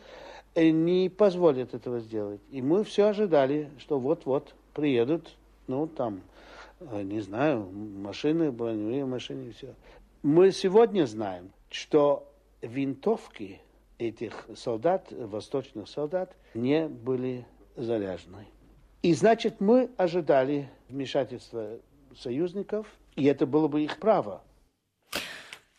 э, 0.54 0.68
не 0.70 1.08
позволят 1.08 1.74
этого 1.74 2.00
сделать. 2.00 2.40
И 2.50 2.60
мы 2.60 2.84
все 2.84 3.06
ожидали, 3.06 3.70
что 3.78 3.98
вот-вот 3.98 4.54
приедут, 4.74 5.34
ну, 5.66 5.86
там, 5.86 6.20
э, 6.80 7.02
не 7.02 7.20
знаю, 7.20 7.66
машины, 7.72 8.52
броневые 8.52 9.06
машины 9.06 9.52
все. 9.52 9.74
Мы 10.22 10.52
сегодня 10.52 11.06
знаем, 11.06 11.50
что 11.70 12.28
винтовки 12.60 13.60
этих 13.98 14.46
солдат, 14.56 15.08
восточных 15.10 15.88
солдат, 15.88 16.36
не 16.54 16.88
были 16.88 17.46
заряжены. 17.76 18.46
И 19.02 19.12
значит, 19.14 19.60
мы 19.60 19.90
ожидали 19.96 20.70
вмешательства 20.88 21.78
союзников, 22.16 22.86
и 23.16 23.24
это 23.26 23.46
было 23.46 23.68
бы 23.68 23.82
их 23.84 23.98
право. 23.98 24.42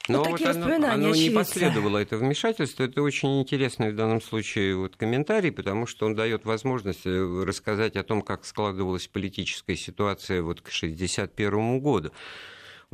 Но 0.08 0.24
вот, 0.24 0.40
вот 0.40 0.48
оно, 0.48 0.88
оно 0.88 1.16
не 1.16 1.32
последовало, 1.32 1.98
это 1.98 2.18
вмешательство. 2.18 2.84
Это 2.84 3.02
очень 3.02 3.42
интересный 3.42 3.92
в 3.92 3.96
данном 3.96 4.22
случае 4.22 4.76
вот 4.78 4.96
комментарий, 4.96 5.52
потому 5.52 5.88
что 5.88 6.06
он 6.06 6.14
дает 6.14 6.46
возможность 6.46 7.06
э, 7.06 7.44
рассказать 7.44 7.96
о 7.96 8.04
том, 8.04 8.22
как 8.22 8.46
складывалась 8.46 9.08
политическая 9.08 9.76
ситуация 9.76 10.44
вот 10.44 10.62
к 10.62 10.68
1961 10.68 11.80
году. 11.80 12.12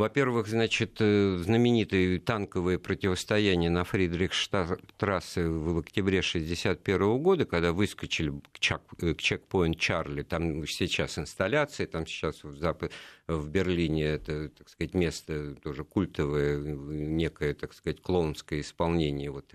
Во-первых, 0.01 0.47
значит, 0.47 0.97
э, 0.99 1.37
знаменитое 1.37 2.17
танковое 2.17 2.79
противостояние 2.79 3.69
на 3.69 3.83
Фридрихштрассе 3.83 5.47
в 5.47 5.77
октябре 5.77 6.21
1961 6.21 7.19
года, 7.19 7.45
когда 7.45 7.71
выскочили 7.71 8.33
чек, 8.59 8.81
к 8.97 9.17
чекпоинт 9.17 9.77
Чарли, 9.79 10.23
там 10.23 10.65
сейчас 10.65 11.19
инсталляции, 11.19 11.85
там 11.85 12.07
сейчас 12.07 12.43
в, 12.43 12.57
Запад, 12.57 12.91
в 13.37 13.49
Берлине 13.49 14.03
это, 14.05 14.49
так 14.49 14.69
сказать, 14.69 14.93
место 14.93 15.55
тоже 15.55 15.83
культовое, 15.83 16.59
некое, 16.59 17.53
так 17.53 17.73
сказать, 17.73 18.01
клоунское 18.01 18.61
исполнение 18.61 19.31
вот, 19.31 19.45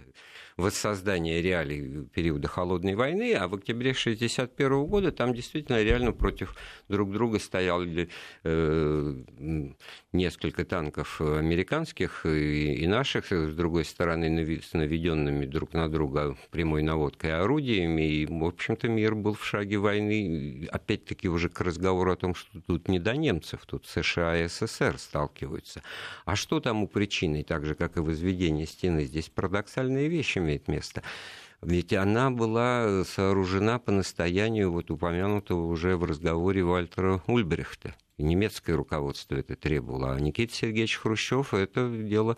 воссоздания 0.56 1.40
реалий 1.40 2.04
периода 2.06 2.48
Холодной 2.48 2.94
войны, 2.94 3.34
а 3.34 3.46
в 3.46 3.54
октябре 3.54 3.90
1961 3.90 4.86
года 4.86 5.12
там 5.12 5.34
действительно 5.34 5.82
реально 5.82 6.12
против 6.12 6.56
друг 6.88 7.12
друга 7.12 7.38
стояли 7.38 8.08
э, 8.44 9.14
несколько 10.12 10.64
танков 10.64 11.20
американских 11.20 12.24
и, 12.24 12.74
и 12.74 12.86
наших, 12.86 13.30
с 13.30 13.54
другой 13.54 13.84
стороны, 13.84 14.26
с 14.62 14.72
наведенными 14.72 15.44
друг 15.44 15.74
на 15.74 15.90
друга 15.90 16.36
прямой 16.50 16.82
наводкой 16.82 17.38
орудиями, 17.38 18.02
и, 18.02 18.26
в 18.26 18.44
общем-то, 18.44 18.88
мир 18.88 19.14
был 19.14 19.34
в 19.34 19.44
шаге 19.44 19.76
войны, 19.76 20.66
опять-таки 20.72 21.28
уже 21.28 21.50
к 21.50 21.60
разговору 21.60 22.12
о 22.12 22.16
том, 22.16 22.34
что 22.34 22.60
тут 22.62 22.88
не 22.88 22.98
до 22.98 23.14
немцев, 23.14 23.65
тут 23.66 23.86
США 23.86 24.36
и 24.38 24.48
СССР 24.48 24.98
сталкиваются. 24.98 25.82
А 26.24 26.36
что 26.36 26.60
тому 26.60 26.88
причиной, 26.88 27.42
так 27.42 27.66
же, 27.66 27.74
как 27.74 27.96
и 27.96 28.00
возведение 28.00 28.66
стены? 28.66 29.04
Здесь 29.04 29.28
парадоксальные 29.28 30.08
вещи 30.08 30.38
имеет 30.38 30.68
место. 30.68 31.02
Ведь 31.62 31.92
она 31.92 32.30
была 32.30 33.04
сооружена 33.04 33.78
по 33.78 33.90
настоянию 33.90 34.70
вот 34.70 34.90
упомянутого 34.90 35.66
уже 35.66 35.96
в 35.96 36.04
разговоре 36.04 36.62
Вальтера 36.62 37.22
Ульбрихта. 37.26 37.94
Немецкое 38.18 38.76
руководство 38.76 39.36
это 39.36 39.56
требовало. 39.56 40.14
А 40.14 40.20
Никита 40.20 40.54
Сергеевич 40.54 40.96
Хрущев 40.96 41.52
это 41.52 41.88
дело 41.88 42.36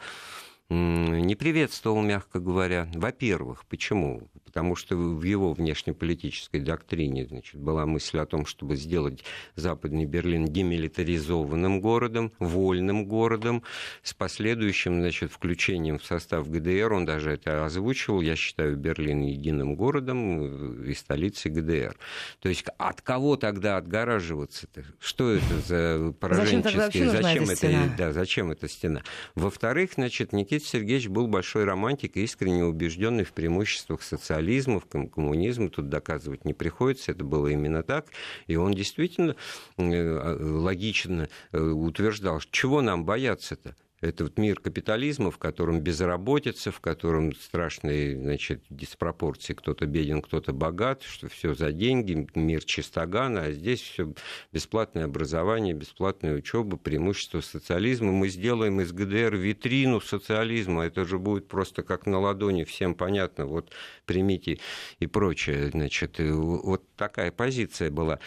не 0.71 1.35
приветствовал, 1.35 2.03
мягко 2.03 2.41
говоря. 2.41 2.89
Во-первых, 2.95 3.65
почему? 3.67 4.29
Потому 4.45 4.77
что 4.77 4.97
в 4.97 5.23
его 5.23 5.53
внешнеполитической 5.53 6.61
доктрине 6.61 7.27
значит, 7.27 7.61
была 7.61 7.87
мысль 7.87 8.19
о 8.19 8.27
том, 8.27 8.45
чтобы 8.45 8.77
сделать 8.77 9.25
Западный 9.57 10.05
Берлин 10.05 10.47
демилитаризованным 10.47 11.81
городом, 11.81 12.33
вольным 12.39 13.07
городом, 13.07 13.63
с 14.03 14.13
последующим 14.13 15.01
значит, 15.01 15.33
включением 15.33 15.99
в 15.99 16.05
состав 16.05 16.51
ГДР. 16.51 16.93
Он 16.93 17.07
даже 17.07 17.31
это 17.31 17.65
озвучивал. 17.65 18.21
Я 18.21 18.37
считаю 18.37 18.77
Берлин 18.77 19.23
единым 19.23 19.75
городом 19.75 20.83
и 20.83 20.93
столицей 20.95 21.51
ГДР. 21.51 21.97
То 22.41 22.49
есть 22.51 22.65
от 22.77 23.01
кого 23.01 23.37
тогда 23.37 23.79
отгораживаться-то? 23.79 24.85
Что 24.99 25.33
это 25.33 25.61
за 25.67 26.13
пораженческие? 26.13 27.11
Зачем, 27.11 27.47
зачем, 27.47 27.51
это, 27.51 27.95
да, 27.97 28.13
зачем 28.13 28.51
эта 28.51 28.69
стена? 28.69 29.03
Во-вторых, 29.35 29.93
значит, 29.95 30.33
Никита 30.33 30.58
Никита 30.59 30.71
Сергеевич 30.71 31.07
был 31.07 31.29
большой 31.29 31.63
романтик 31.63 32.17
и 32.17 32.25
искренне 32.25 32.65
убежденный 32.65 33.23
в 33.23 33.33
преимуществах 33.33 34.03
социализма, 34.03 34.81
в 34.81 34.87
коммунизма. 34.87 35.71
Тут 35.71 35.89
доказывать 35.89 36.45
не 36.45 36.53
приходится, 36.53 37.13
это 37.13 37.23
было 37.23 37.47
именно 37.47 37.85
так. 37.85 38.09
И 38.49 38.57
он 38.57 38.75
действительно 38.75 39.37
э, 39.77 40.37
логично 40.41 41.29
э, 41.53 41.61
утверждал, 41.61 42.41
чего 42.51 42.83
нам 42.83 43.05
бояться-то? 43.05 43.77
Это 44.01 44.25
вот 44.25 44.39
мир 44.39 44.61
капитализма, 44.61 45.33
в 45.33 45.39
котором 45.39 45.81
безработица, 45.81 46.71
в 46.71 46.81
котором 46.81 47.35
страшные 47.35 48.17
значит, 48.17 48.63
диспропорции. 48.71 49.55
Кто-то 49.55 49.87
беден, 49.87 50.23
кто-то 50.23 50.53
богат, 50.53 51.03
что 51.03 51.29
все 51.29 51.55
за 51.55 51.73
деньги, 51.73 52.29
мир 52.37 52.65
чистогана, 52.65 53.45
а 53.45 53.53
здесь 53.53 53.81
все 53.81 54.13
бесплатное 54.53 55.07
образование, 55.07 55.75
бесплатная 55.75 56.37
учеба, 56.37 56.77
преимущество 56.77 57.41
социализма. 57.41 58.13
Мы 58.13 58.29
сделаем 58.29 58.81
из 58.81 58.93
ГДР 58.93 59.35
витрину 59.35 60.01
социализма. 60.01 60.85
Это 60.85 61.05
же 61.05 61.19
будет 61.19 61.49
просто 61.49 61.83
как 61.83 62.07
на 62.07 62.21
ладони, 62.21 62.63
всем 62.63 62.95
понятно. 62.95 63.47
Вот 63.47 63.73
примите 64.07 64.61
и 65.01 65.07
прочее. 65.09 65.71
Значит, 65.71 66.21
вот 66.21 66.85
такая 66.97 67.33
позиция 67.33 67.91
была. 67.91 68.21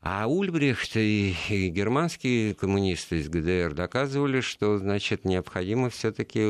А 0.00 0.28
Ульбрихт 0.28 0.96
и, 0.96 1.34
и 1.48 1.68
германские 1.68 2.54
коммунисты 2.54 3.18
из 3.18 3.28
ГДР 3.28 3.74
доказывали, 3.74 4.40
что, 4.40 4.78
значит, 4.78 5.24
необходимо 5.24 5.90
все-таки 5.90 6.40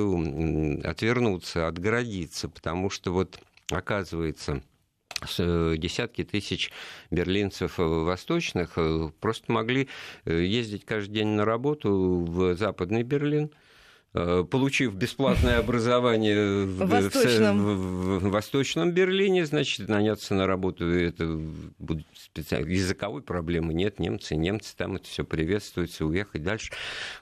отвернуться, 0.86 1.66
отгородиться, 1.66 2.48
потому 2.50 2.90
что 2.90 3.12
вот 3.12 3.40
оказывается, 3.70 4.62
десятки 5.38 6.24
тысяч 6.24 6.70
берлинцев 7.10 7.78
восточных 7.78 8.78
просто 9.20 9.50
могли 9.50 9.88
ездить 10.26 10.84
каждый 10.84 11.14
день 11.14 11.28
на 11.28 11.44
работу 11.44 12.24
в 12.28 12.54
Западный 12.54 13.02
Берлин, 13.02 13.50
Э, 13.50 13.54
получив 14.12 14.94
бесплатное 14.94 15.58
образование 15.58 16.64
в, 16.64 16.86
Восточном. 16.86 17.58
В, 17.58 17.64
в, 17.64 18.18
в 18.20 18.30
Восточном 18.30 18.92
Берлине, 18.92 19.44
значит, 19.44 19.88
наняться 19.88 20.34
на 20.34 20.46
работу, 20.46 20.88
это 20.88 21.26
будет 21.78 22.06
специально. 22.14 22.68
Языковой 22.68 23.22
проблемы 23.22 23.74
нет, 23.74 23.98
немцы, 23.98 24.34
немцы, 24.34 24.74
там 24.76 24.96
это 24.96 25.06
все 25.06 25.24
приветствуется, 25.24 26.06
уехать 26.06 26.42
дальше. 26.42 26.72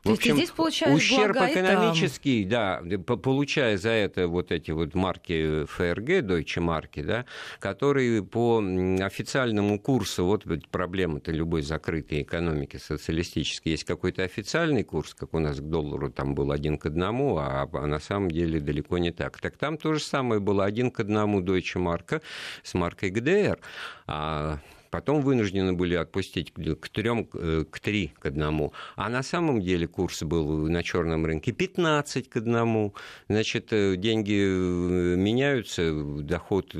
В 0.04 0.12
общем, 0.12 0.36
здесь 0.36 0.52
ущерб 0.56 1.36
экономический, 1.36 2.44
да, 2.44 2.80
получая 3.04 3.76
за 3.78 3.90
это 3.90 4.28
вот 4.28 4.52
эти 4.52 4.70
вот 4.70 4.94
марки 4.94 5.64
ФРГ, 5.64 6.08
Deutsche 6.22 6.60
марки, 6.60 7.02
да, 7.02 7.24
которые 7.58 8.22
по 8.22 8.62
официальному 9.00 9.80
курсу, 9.80 10.24
вот 10.24 10.44
проблема-то 10.70 11.32
любой 11.32 11.62
закрытой 11.62 12.22
экономики 12.22 12.76
социалистической, 12.76 13.72
есть 13.72 13.84
какой-то 13.84 14.22
официальный 14.22 14.84
курс, 14.84 15.14
как 15.14 15.34
у 15.34 15.38
нас 15.38 15.58
к 15.58 15.62
доллару 15.62 16.10
там 16.10 16.34
был 16.34 16.52
один 16.52 16.75
к 16.78 16.86
одному, 16.86 17.38
а, 17.38 17.68
а 17.72 17.86
на 17.86 17.98
самом 17.98 18.30
деле 18.30 18.60
далеко 18.60 18.98
не 18.98 19.10
так. 19.10 19.40
Так 19.40 19.56
там 19.56 19.76
то 19.76 19.94
же 19.94 20.00
самое 20.00 20.40
было 20.40 20.64
один 20.64 20.90
к 20.90 21.00
одному 21.00 21.40
Deutsche 21.40 21.76
Mark 21.76 22.22
с 22.62 22.74
маркой 22.74 23.10
ГДР. 23.10 23.58
А 24.06 24.58
потом 24.96 25.20
вынуждены 25.20 25.74
были 25.74 25.94
отпустить 25.94 26.54
к 26.54 26.88
трем, 26.88 27.28
э, 27.34 27.64
к 27.70 27.80
три 27.80 28.12
к 28.18 28.24
одному. 28.24 28.72
А 28.94 29.10
на 29.10 29.22
самом 29.22 29.60
деле 29.60 29.86
курс 29.86 30.22
был 30.22 30.68
на 30.70 30.82
черном 30.82 31.26
рынке 31.26 31.52
15 31.52 32.30
к 32.30 32.36
одному. 32.38 32.94
Значит, 33.28 33.74
э, 33.74 33.96
деньги 33.96 34.40
э, 34.40 35.16
меняются, 35.16 35.92
доход 35.92 36.74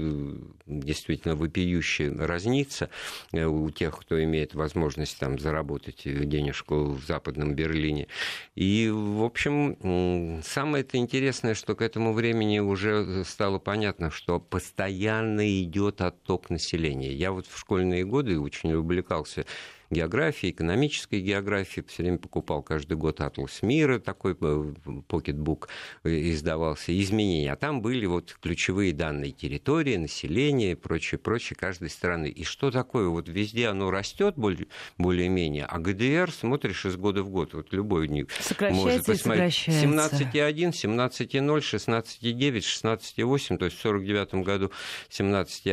действительно 0.66 1.36
вопиющий 1.36 2.08
разнится 2.08 2.88
у 3.32 3.70
тех, 3.70 3.98
кто 3.98 4.22
имеет 4.24 4.54
возможность 4.54 5.18
там 5.18 5.38
заработать 5.38 6.02
денежку 6.04 6.92
в 6.92 7.04
Западном 7.04 7.54
Берлине. 7.54 8.08
И, 8.54 8.88
в 8.90 9.22
общем, 9.22 10.40
самое 10.42 10.82
это 10.84 10.96
интересное, 10.96 11.54
что 11.54 11.74
к 11.74 11.82
этому 11.82 12.14
времени 12.14 12.60
уже 12.60 13.24
стало 13.24 13.58
понятно, 13.58 14.10
что 14.10 14.40
постоянно 14.40 15.62
идет 15.62 16.00
отток 16.00 16.48
населения. 16.48 17.12
Я 17.12 17.32
вот 17.32 17.46
в 17.46 17.58
школьные 17.58 18.05
годы 18.08 18.40
очень 18.40 18.72
увлекался 18.72 19.44
географии, 19.90 20.50
экономической 20.50 21.20
географии. 21.20 21.84
Все 21.86 22.02
время 22.02 22.18
покупал 22.18 22.62
каждый 22.62 22.96
год 22.96 23.20
«Атлас 23.20 23.62
мира», 23.62 23.98
такой 23.98 24.36
э, 24.40 24.74
покетбук 25.06 25.68
э, 26.04 26.30
издавался, 26.30 26.98
изменения. 26.98 27.52
А 27.52 27.56
там 27.56 27.82
были 27.82 28.06
вот 28.06 28.36
ключевые 28.40 28.92
данные 28.92 29.32
территории, 29.32 29.96
населения 29.96 30.72
и 30.72 30.74
прочее, 30.74 31.18
прочее 31.18 31.56
каждой 31.58 31.90
страны. 31.90 32.28
И 32.28 32.44
что 32.44 32.70
такое? 32.70 33.08
Вот 33.08 33.28
везде 33.28 33.68
оно 33.68 33.90
растет 33.90 34.34
более, 34.36 34.68
более-менее, 34.98 35.64
а 35.66 35.78
ГДР 35.78 36.30
смотришь 36.32 36.86
из 36.86 36.96
года 36.96 37.22
в 37.22 37.30
год. 37.30 37.54
Вот 37.54 37.72
любой 37.72 38.08
дневник 38.08 38.30
может 38.60 39.06
посмотреть. 39.06 39.64
17,1, 39.68 40.70
17,0, 40.70 41.58
16,9, 41.58 42.56
16,8, 42.58 43.58
то 43.58 43.64
есть 43.64 43.76
в 43.76 43.80
49 43.80 44.34
году 44.44 44.70
17 45.10 45.66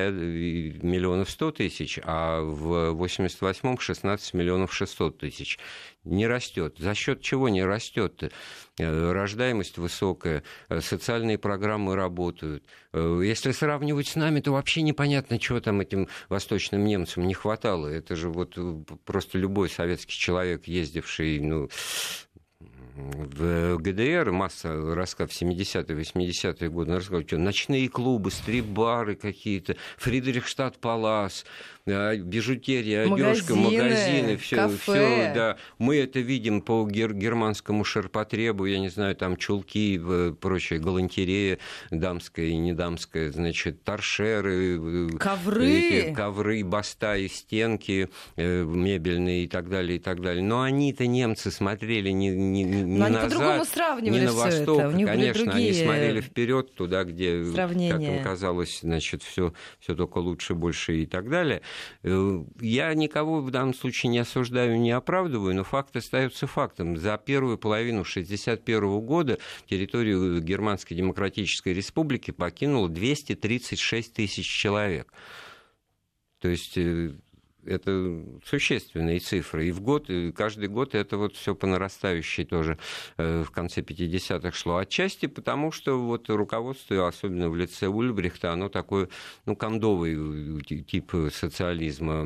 миллионов 0.83 1.29
100 1.29 1.51
тысяч, 1.51 1.99
а 2.03 2.41
в 2.41 2.93
88-м 2.95 3.79
16 3.79 4.02
16 4.03 4.33
миллионов 4.33 4.73
600 4.73 5.17
тысяч. 5.17 5.57
Не 6.03 6.27
растет. 6.27 6.75
За 6.77 6.93
счет 6.93 7.21
чего 7.21 7.47
не 7.47 7.63
растет? 7.63 8.31
Э, 8.77 9.11
рождаемость 9.11 9.77
высокая, 9.77 10.43
э, 10.67 10.81
социальные 10.81 11.37
программы 11.37 11.95
работают. 11.95 12.65
Э, 12.91 13.21
если 13.23 13.51
сравнивать 13.51 14.07
с 14.07 14.15
нами, 14.15 14.41
то 14.41 14.51
вообще 14.51 14.81
непонятно, 14.81 15.39
чего 15.39 15.61
там 15.61 15.79
этим 15.79 16.09
восточным 16.27 16.83
немцам 16.83 17.25
не 17.25 17.33
хватало. 17.33 17.87
Это 17.87 18.17
же 18.17 18.29
вот 18.29 18.57
просто 19.05 19.37
любой 19.37 19.69
советский 19.69 20.17
человек, 20.17 20.67
ездивший 20.67 21.39
ну, 21.39 21.69
в 22.95 23.77
ГДР 23.77 24.31
масса 24.31 24.95
рассказов 24.95 25.33
70-е, 25.41 25.97
80-е 25.97 26.69
годы 26.69 26.93
рассказывают, 26.93 27.27
что 27.27 27.37
ночные 27.37 27.89
клубы, 27.89 28.31
стрип-бары 28.31 29.15
какие-то, 29.15 29.75
Фридрихштадт-Палас, 29.97 31.45
бижутерия, 31.85 33.11
одежка, 33.11 33.55
магазины, 33.55 34.37
все, 34.37 34.69
все, 34.69 35.31
да. 35.35 35.57
Мы 35.79 35.97
это 35.97 36.19
видим 36.19 36.61
по 36.61 36.87
гер- 36.87 37.13
германскому 37.13 37.83
ширпотребу, 37.83 38.65
я 38.65 38.79
не 38.79 38.89
знаю, 38.89 39.15
там 39.15 39.35
чулки, 39.37 39.99
прочее, 40.39 40.79
галантерея 40.79 41.59
дамская 41.89 42.45
и 42.45 42.57
недамская, 42.57 43.31
значит, 43.31 43.83
торшеры, 43.83 45.09
э, 45.13 45.17
ковры, 45.17 45.67
эти, 45.67 46.13
ковры, 46.13 46.63
баста 46.63 47.17
и 47.17 47.27
стенки 47.27 48.09
э, 48.35 48.63
мебельные 48.63 49.43
и 49.43 49.47
так 49.47 49.69
далее, 49.69 49.97
и 49.97 49.99
так 49.99 50.21
далее. 50.21 50.43
Но 50.43 50.61
они-то 50.61 51.05
немцы 51.05 51.51
смотрели 51.51 52.09
не, 52.09 52.29
не, 52.29 52.63
не 52.83 52.99
Но 52.99 53.09
назад, 53.09 54.01
не 54.01 54.09
на 54.11 54.33
восток, 54.33 54.79
это. 54.79 55.05
конечно, 55.05 55.53
они 55.53 55.73
смотрели 55.73 56.21
вперед 56.21 56.73
туда, 56.73 57.03
где, 57.03 57.43
сравнения. 57.45 57.91
как 57.91 58.01
им 58.01 58.23
казалось, 58.23 58.79
значит, 58.81 59.23
все, 59.23 59.53
все 59.79 59.95
только 59.95 60.19
лучше, 60.19 60.53
больше 60.55 61.01
и 61.01 61.05
так 61.05 61.29
далее. 61.29 61.61
Э, 62.03 62.43
я 62.59 62.93
никого 62.93 63.41
в 63.41 63.51
данном 63.51 63.73
случае 63.73 64.11
не 64.11 64.19
осуждаю, 64.19 64.79
не 64.79 64.91
оправдываю, 64.91 65.55
но 65.55 65.63
факт 65.63 65.95
остается 65.95 66.47
фактом. 66.47 66.97
За 66.97 67.17
первую 67.17 67.57
половину 67.57 68.01
1961 68.01 68.99
года 69.01 69.39
территорию 69.67 70.41
Германской 70.41 70.95
Демократической 70.95 71.73
Республики 71.73 72.31
покинуло 72.31 72.89
236 72.89 74.13
тысяч 74.13 74.45
человек. 74.45 75.11
То 76.39 76.49
есть 76.49 76.77
э, 76.77 77.13
это 77.65 78.23
существенные 78.45 79.19
цифры. 79.19 79.67
И 79.67 79.71
в 79.71 79.81
год, 79.81 80.09
и 80.09 80.31
каждый 80.31 80.67
год 80.67 80.95
это 80.95 81.17
вот 81.17 81.35
все 81.35 81.55
по 81.55 81.67
нарастающей 81.67 82.45
тоже 82.45 82.77
э, 83.17 83.43
в 83.43 83.51
конце 83.51 83.81
50-х 83.81 84.51
шло. 84.51 84.77
Отчасти 84.77 85.27
потому, 85.27 85.71
что 85.71 85.99
вот 85.99 86.29
руководство, 86.29 87.07
особенно 87.07 87.49
в 87.49 87.55
лице 87.55 87.87
Ульбрихта, 87.87 88.51
оно 88.51 88.69
такой, 88.69 89.09
ну, 89.45 89.55
кондовый 89.55 90.61
тип 90.63 91.13
социализма 91.31 92.21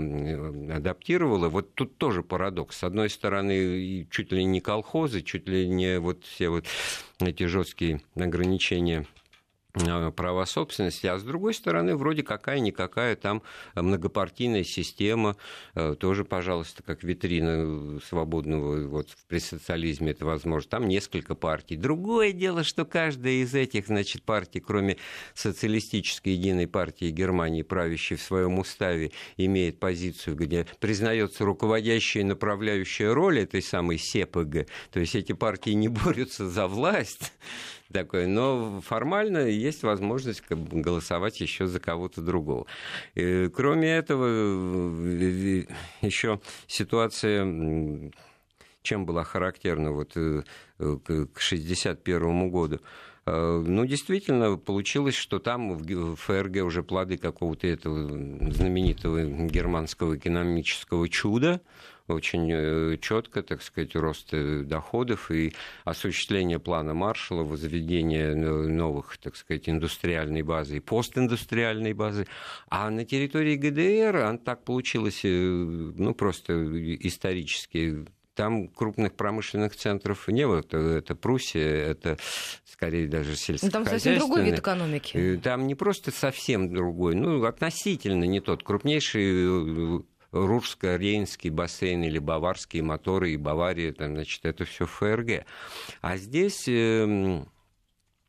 адаптировало. 0.75 1.49
Вот 1.49 1.73
тут 1.73 1.97
тоже 1.97 2.23
парадокс. 2.23 2.77
С 2.77 2.83
одной 2.83 3.09
стороны, 3.09 4.07
чуть 4.11 4.31
ли 4.31 4.43
не 4.43 4.61
колхозы, 4.61 5.21
чуть 5.21 5.47
ли 5.47 5.67
не 5.67 5.99
вот 5.99 6.23
все 6.23 6.49
вот 6.49 6.65
эти 7.19 7.43
жесткие 7.43 8.01
ограничения 8.15 8.97
Э, 8.97 9.16
права 10.15 10.45
собственности, 10.45 11.07
а 11.07 11.17
с 11.17 11.23
другой 11.23 11.53
стороны, 11.53 11.95
вроде 11.95 12.23
какая-никакая 12.23 13.15
там 13.15 13.41
многопартийная 13.75 14.63
система, 14.63 15.37
э, 15.75 15.95
тоже, 15.99 16.25
пожалуйста, 16.25 16.83
как 16.83 17.03
витрина 17.03 17.99
свободного, 18.01 18.87
вот 18.87 19.09
при 19.27 19.39
социализме 19.39 20.11
это 20.11 20.25
возможно, 20.25 20.69
там 20.69 20.87
несколько 20.87 21.35
партий. 21.35 21.75
Другое 21.75 22.31
дело, 22.31 22.63
что 22.63 22.85
каждая 22.85 23.33
из 23.33 23.53
этих, 23.53 23.87
значит, 23.87 24.23
партий, 24.23 24.59
кроме 24.59 24.97
социалистической 25.33 26.33
единой 26.33 26.67
партии 26.67 27.09
Германии, 27.11 27.61
правящей 27.61 28.17
в 28.17 28.21
своем 28.21 28.59
уставе, 28.59 29.11
имеет 29.37 29.79
позицию, 29.79 30.35
где 30.35 30.65
признается 30.79 31.45
руководящая 31.45 32.23
и 32.23 32.25
направляющая 32.25 33.13
роль 33.13 33.39
этой 33.39 33.61
самой 33.61 33.97
СЕПГ, 33.97 34.67
то 34.91 34.99
есть 34.99 35.15
эти 35.15 35.33
партии 35.33 35.71
не 35.71 35.87
борются 35.87 36.49
за 36.49 36.67
власть, 36.67 37.33
такое. 37.91 38.27
Но 38.27 38.81
формально 38.81 39.47
есть 39.47 39.83
возможность 39.83 40.43
голосовать 40.49 41.41
еще 41.41 41.67
за 41.67 41.79
кого-то 41.79 42.21
другого. 42.21 42.65
И, 43.15 43.49
кроме 43.53 43.89
этого, 43.89 44.25
еще 46.01 46.39
ситуация 46.67 48.11
чем 48.87 49.05
была 49.05 49.23
характерна 49.25 49.91
вот 49.91 50.15
э, 50.15 50.43
к 50.77 51.09
1961 51.09 52.49
году. 52.49 52.79
Э, 53.25 53.63
ну, 53.65 53.85
действительно, 53.85 54.55
получилось, 54.55 55.15
что 55.15 55.39
там 55.39 55.77
в 55.77 56.15
ФРГ 56.15 56.63
уже 56.63 56.83
плоды 56.83 57.17
какого-то 57.17 57.67
этого 57.67 58.07
знаменитого 58.51 59.25
германского 59.47 60.15
экономического 60.15 61.09
чуда, 61.09 61.61
очень 62.07 62.49
э, 62.51 62.97
четко, 63.01 63.43
так 63.43 63.61
сказать, 63.61 63.95
рост 63.95 64.29
э, 64.33 64.63
доходов 64.63 65.31
и 65.31 65.53
осуществление 65.83 66.59
плана 66.59 66.93
Маршалла, 66.93 67.43
возведение 67.43 68.35
новых, 68.35 69.17
так 69.17 69.35
сказать, 69.35 69.67
индустриальной 69.67 70.41
базы 70.41 70.77
и 70.77 70.79
постиндустриальной 70.79 71.93
базы. 71.93 72.27
А 72.69 72.89
на 72.89 73.05
территории 73.05 73.55
ГДР 73.55 74.39
так 74.43 74.63
получилось, 74.63 75.21
э, 75.23 75.29
ну, 75.29 76.13
просто 76.13 76.53
исторически 77.05 78.05
там 78.37 78.67
крупных 78.67 79.13
промышленных 79.13 79.75
центров 79.75 80.27
не 80.27 80.47
было. 80.47 80.59
Это, 80.59 80.77
это 80.77 81.15
Пруссия, 81.15 81.87
это 81.87 82.17
скорее 82.65 83.07
даже 83.07 83.35
сельскохозяйственная. 83.35 83.79
Ну, 83.79 83.85
там 83.85 83.85
совсем 83.85 84.17
другой 84.19 84.43
вид 84.43 84.59
экономики. 84.59 85.41
Там 85.43 85.65
не 85.65 85.75
просто 85.75 86.11
совсем 86.11 86.71
другой, 86.71 87.15
ну, 87.15 87.43
относительно 87.45 88.25
не 88.25 88.39
тот. 88.39 88.63
Крупнейший 88.63 90.03
Рурско-Рейнский 90.31 91.49
бассейн 91.49 92.03
или 92.03 92.19
баварские 92.19 92.83
моторы 92.83 93.31
и 93.31 93.37
Бавария, 93.37 93.93
там, 93.93 94.13
значит, 94.13 94.45
это 94.45 94.65
все 94.65 94.85
ФРГ. 94.85 95.45
А 96.01 96.17
здесь 96.17 96.67
эм, 96.67 97.47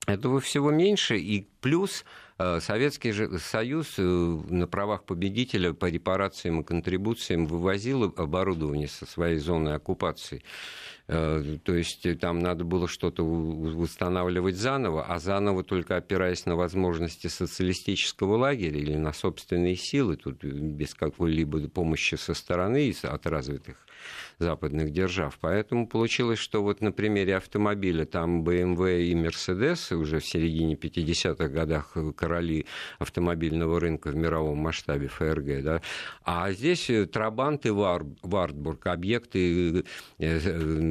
этого 0.06 0.40
всего 0.40 0.70
меньше, 0.70 1.18
и 1.18 1.48
плюс 1.60 2.04
Э, 2.38 2.60
Советский 2.60 3.38
Союз 3.38 3.94
э, 3.98 4.02
на 4.02 4.68
правах 4.68 5.04
победителя 5.04 5.72
по 5.72 5.86
репарациям 5.86 6.60
и 6.60 6.64
контрибуциям 6.64 7.46
вывозил 7.46 8.04
оборудование 8.16 8.86
со 8.86 9.06
своей 9.06 9.38
зоны 9.38 9.70
оккупации. 9.70 10.44
Э, 11.08 11.56
то 11.64 11.74
есть 11.74 12.06
там 12.20 12.38
надо 12.38 12.64
было 12.64 12.86
что-то 12.86 13.24
восстанавливать 13.24 14.56
заново, 14.56 15.06
а 15.06 15.18
заново 15.18 15.64
только 15.64 15.96
опираясь 15.96 16.44
на 16.44 16.54
возможности 16.54 17.28
социалистического 17.28 18.36
лагеря 18.36 18.78
или 18.78 18.94
на 18.94 19.12
собственные 19.14 19.76
силы, 19.76 20.16
тут 20.16 20.44
без 20.44 20.94
какой-либо 20.94 21.68
помощи 21.68 22.16
со 22.16 22.34
стороны 22.34 22.94
от 23.02 23.26
развитых 23.26 23.86
западных 24.38 24.92
держав. 24.92 25.36
Поэтому 25.40 25.88
получилось, 25.88 26.38
что 26.38 26.62
вот 26.62 26.80
на 26.80 26.92
примере 26.92 27.36
автомобиля 27.36 28.04
там 28.04 28.42
BMW 28.42 29.02
и 29.02 29.14
Mercedes 29.14 29.94
уже 29.94 30.20
в 30.20 30.26
середине 30.26 30.74
50-х 30.74 31.48
годах 31.48 31.96
короли 32.16 32.66
автомобильного 32.98 33.80
рынка 33.80 34.08
в 34.08 34.16
мировом 34.16 34.58
масштабе 34.58 35.08
ФРГ, 35.08 35.62
да, 35.62 35.82
а 36.22 36.52
здесь 36.52 36.90
Трабант 37.12 37.66
и 37.66 37.70
Вартбург, 37.70 38.86
объекты 38.86 39.84
э, 40.18 40.38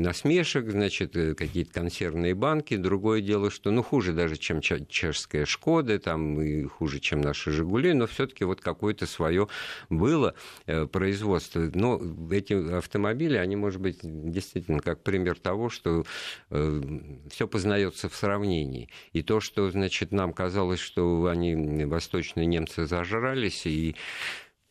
насмешек, 0.08 0.70
значит, 0.70 1.14
какие-то 1.38 1.74
консервные 1.74 2.34
банки. 2.34 2.78
Другое 2.78 3.22
дело, 3.22 3.50
что, 3.52 3.72
ну, 3.72 3.84
хуже 3.84 4.14
даже, 4.14 4.38
чем 4.38 4.62
чешская 4.62 5.46
Шкода, 5.46 6.00
там, 6.00 6.42
и 6.42 6.64
хуже, 6.64 7.00
чем 7.00 7.22
наши 7.22 7.52
Жигули, 7.52 7.94
но 7.94 8.08
все-таки 8.08 8.44
вот 8.46 8.62
какое-то 8.62 9.06
свое 9.06 9.48
было 9.90 10.34
э, 10.66 10.86
производство. 10.86 11.70
Но 11.74 12.02
эти 12.32 12.54
автомобили 12.78 13.08
автомобили, 13.08 13.38
они, 13.38 13.56
может 13.56 13.82
быть, 13.82 14.00
действительно 14.04 14.80
как 14.80 15.04
пример 15.04 15.38
того, 15.40 15.70
что 15.70 16.06
э, 16.50 16.82
все 17.30 17.48
познается 17.48 18.10
в 18.10 18.16
сравнении. 18.16 18.90
И 19.14 19.22
то, 19.24 19.40
что, 19.40 19.70
значит, 19.72 20.12
нам 20.12 20.34
казалось, 20.34 20.80
что 20.80 21.28
они, 21.28 21.86
восточные 21.86 22.46
немцы, 22.46 22.86
зажрались, 22.86 23.66
и 23.66 23.96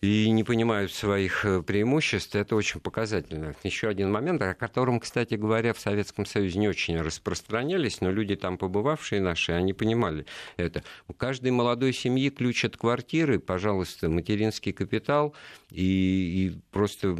и 0.03 0.31
не 0.31 0.45
понимают 0.45 0.93
своих 0.93 1.47
э, 1.47 1.63
преимуществ, 1.63 2.35
это 2.35 2.55
очень 2.55 2.81
показательно. 2.81 3.55
Еще 3.63 3.89
один 3.89 4.13
момент, 4.13 4.43
о 4.43 4.55
котором, 4.55 5.01
кстати 5.01 5.35
говоря, 5.35 5.73
в 5.73 5.81
Советском 5.81 6.27
Союзе 6.27 6.59
не 6.59 6.69
очень 6.69 7.01
распространялись, 7.01 8.03
но 8.03 8.11
люди 8.11 8.37
там 8.37 8.59
побывавшие 8.59 9.23
наши, 9.23 9.53
они 9.53 9.73
понимали 9.73 10.27
это. 10.59 10.85
У 11.09 11.15
каждой 11.15 11.51
молодой 11.51 11.95
семьи 11.95 12.29
ключ 12.29 12.67
от 12.67 12.77
квартиры, 12.77 13.39
пожалуйста, 13.39 14.11
материнский 14.11 14.73
капитал, 14.73 15.35
и, 15.71 15.83
и 15.83 16.59
просто 16.73 17.17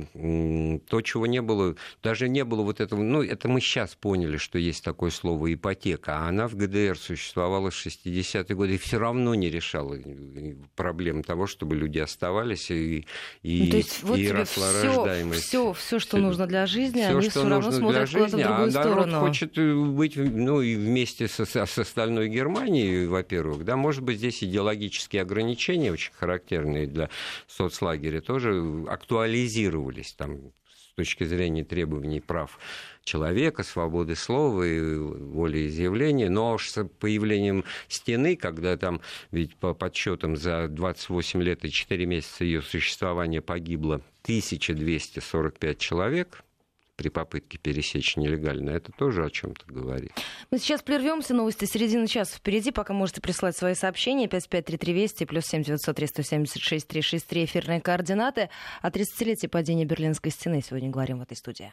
то, 0.89 1.01
чего 1.01 1.27
не 1.27 1.41
было, 1.41 1.77
даже 2.03 2.29
не 2.29 2.45
было 2.45 2.61
вот 2.61 2.81
этого, 2.81 3.03
ну, 3.03 3.23
это 3.23 3.49
мы 3.49 3.63
сейчас 3.63 3.95
поняли, 3.95 4.37
что 4.37 4.59
есть 4.59 4.85
такое 4.85 5.11
слово 5.11 5.53
ипотека, 5.55 6.19
а 6.19 6.29
она 6.29 6.47
в 6.47 6.55
ГДР 6.55 6.99
существовала 6.99 7.71
с 7.71 7.87
60-е 7.87 8.55
годы 8.55 8.75
и 8.75 8.79
все 8.79 8.99
равно 8.99 9.35
не 9.35 9.49
решала 9.49 9.97
проблем 10.75 11.23
того, 11.23 11.47
чтобы 11.47 11.75
люди 11.75 11.99
оставались 11.99 12.66
развивалась 12.67 12.71
и, 12.71 13.07
и, 13.43 13.65
ну, 13.65 13.71
то 13.71 13.77
есть, 13.77 14.03
вот 14.03 14.19
и 14.19 14.31
росла 14.31 14.71
все, 14.71 14.87
рождаемость. 14.87 15.45
Все, 15.45 15.73
все, 15.73 15.99
что 15.99 16.19
нужно 16.19 16.47
для 16.47 16.67
жизни, 16.67 17.03
все, 17.03 17.19
они 17.19 17.29
все 17.29 17.49
равно 17.49 17.71
смотрят 17.71 18.11
куда-то 18.11 18.37
в 18.37 18.43
другую 18.43 18.69
а 18.69 18.71
сторону. 18.71 19.07
народ 19.07 19.29
хочет 19.29 19.59
э, 19.59 19.75
быть 19.75 20.17
ну, 20.17 20.61
и 20.61 20.75
вместе 20.77 21.29
со, 21.29 21.45
с 21.45 21.79
остальной 21.79 22.29
Германией, 22.29 23.07
во-первых. 23.07 23.65
Да, 23.65 23.77
может 23.77 24.03
быть, 24.03 24.19
здесь 24.19 24.43
идеологические 24.43 25.23
ограничения, 25.23 25.93
очень 25.93 26.13
характерные 26.19 26.87
для 26.87 27.09
соцлагеря, 27.47 28.21
тоже 28.21 28.85
актуализировались 28.89 30.13
там, 30.13 30.39
с 30.69 30.95
точки 30.97 31.25
зрения 31.25 31.65
требований 31.65 32.21
прав 32.21 32.59
человека, 33.07 33.63
свободы 33.63 34.15
слова 34.17 34.63
и 34.63 34.81
волеизъявления. 34.81 36.29
Но 36.29 36.53
уж 36.55 36.69
с 36.69 36.85
появлением 36.85 37.65
стены, 37.89 38.37
когда 38.37 38.77
там, 38.77 39.01
ведь 39.31 39.57
по 39.57 39.73
подсчетам 39.73 40.37
за 40.37 40.69
28 40.69 41.43
лет 41.43 41.65
и 41.65 41.71
4 41.71 42.05
месяца 42.05 42.45
ее 42.45 42.61
существования 42.61 43.41
погибло 43.41 44.03
1245 44.25 45.79
человек, 45.79 46.43
при 46.97 47.11
попытке 47.11 47.59
пересечь 47.59 48.17
нелегально. 48.17 48.71
Это 48.71 48.91
тоже 48.91 49.25
о 49.25 49.31
чем-то 49.31 49.67
говорит. 49.67 50.13
Мы 50.51 50.59
сейчас 50.59 50.83
прервемся. 50.83 51.35
Новости 51.35 51.67
середины 51.67 52.07
часа 52.07 52.37
впереди. 52.37 52.73
Пока 52.73 52.95
можете 52.95 53.21
прислать 53.21 53.57
свои 53.57 53.75
сообщения. 53.75 54.29
553320 54.29 55.29
плюс 55.29 55.45
7903 55.45 56.07
176 56.07 56.89
363 56.89 57.45
эфирные 57.45 57.81
координаты. 57.83 58.49
О 58.81 58.89
30-летии 58.89 59.47
падения 59.47 59.85
Берлинской 59.85 60.33
стены 60.33 60.63
сегодня 60.67 60.91
говорим 60.91 61.19
в 61.19 61.23
этой 61.23 61.37
студии. 61.37 61.73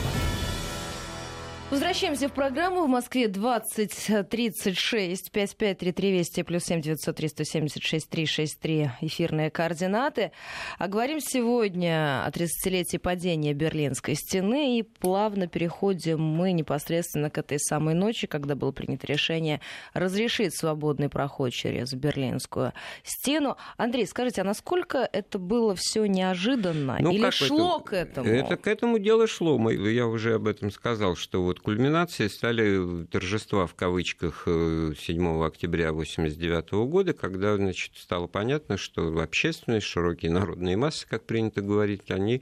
Возвращаемся 1.71 2.27
в 2.27 2.33
программу. 2.33 2.83
В 2.83 2.89
Москве 2.89 3.29
2036 3.29 5.31
5533 5.31 6.11
Вести 6.11 6.43
плюс 6.43 6.65
7 6.65 6.81
903 6.81 7.29
176 7.29 8.09
363 8.09 8.91
эфирные 8.99 9.49
координаты. 9.49 10.33
А 10.77 10.89
говорим 10.89 11.21
сегодня 11.21 12.25
о 12.25 12.29
30-летии 12.29 12.97
падения 12.97 13.53
Берлинской 13.53 14.15
стены 14.15 14.79
и 14.79 14.83
плавно 14.83 15.47
переходим 15.47 16.21
мы 16.21 16.51
непосредственно 16.51 17.29
к 17.29 17.37
этой 17.37 17.57
самой 17.57 17.93
ночи, 17.93 18.27
когда 18.27 18.55
было 18.55 18.73
принято 18.73 19.07
решение 19.07 19.61
разрешить 19.93 20.53
свободный 20.53 21.07
проход 21.07 21.53
через 21.53 21.93
Берлинскую 21.93 22.73
стену. 23.01 23.55
Андрей, 23.77 24.05
скажите, 24.07 24.41
а 24.41 24.43
насколько 24.43 25.07
это 25.09 25.39
было 25.39 25.73
все 25.77 26.05
неожиданно 26.05 26.97
ну, 26.99 27.13
или 27.13 27.29
шло 27.29 27.77
это? 27.77 27.85
к 27.85 27.93
этому? 27.93 28.27
Это 28.27 28.57
к 28.57 28.67
этому 28.67 28.99
дело 28.99 29.25
шло. 29.25 29.57
Я 29.71 30.07
уже 30.07 30.33
об 30.33 30.49
этом 30.49 30.69
сказал, 30.69 31.15
что 31.15 31.41
вот 31.41 31.60
кульминацией 31.61 32.29
стали 32.29 33.05
торжества 33.05 33.67
в 33.67 33.75
кавычках 33.75 34.43
7 34.45 34.47
э, 34.47 35.45
октября 35.45 35.89
1989 35.89 36.71
года, 36.89 37.13
когда 37.13 37.55
значит, 37.55 37.93
стало 37.95 38.27
понятно, 38.27 38.77
что 38.77 39.19
общественность, 39.21 39.85
широкие 39.85 40.31
народные 40.31 40.75
массы, 40.75 41.07
как 41.07 41.25
принято 41.25 41.61
говорить, 41.61 42.09
они 42.11 42.41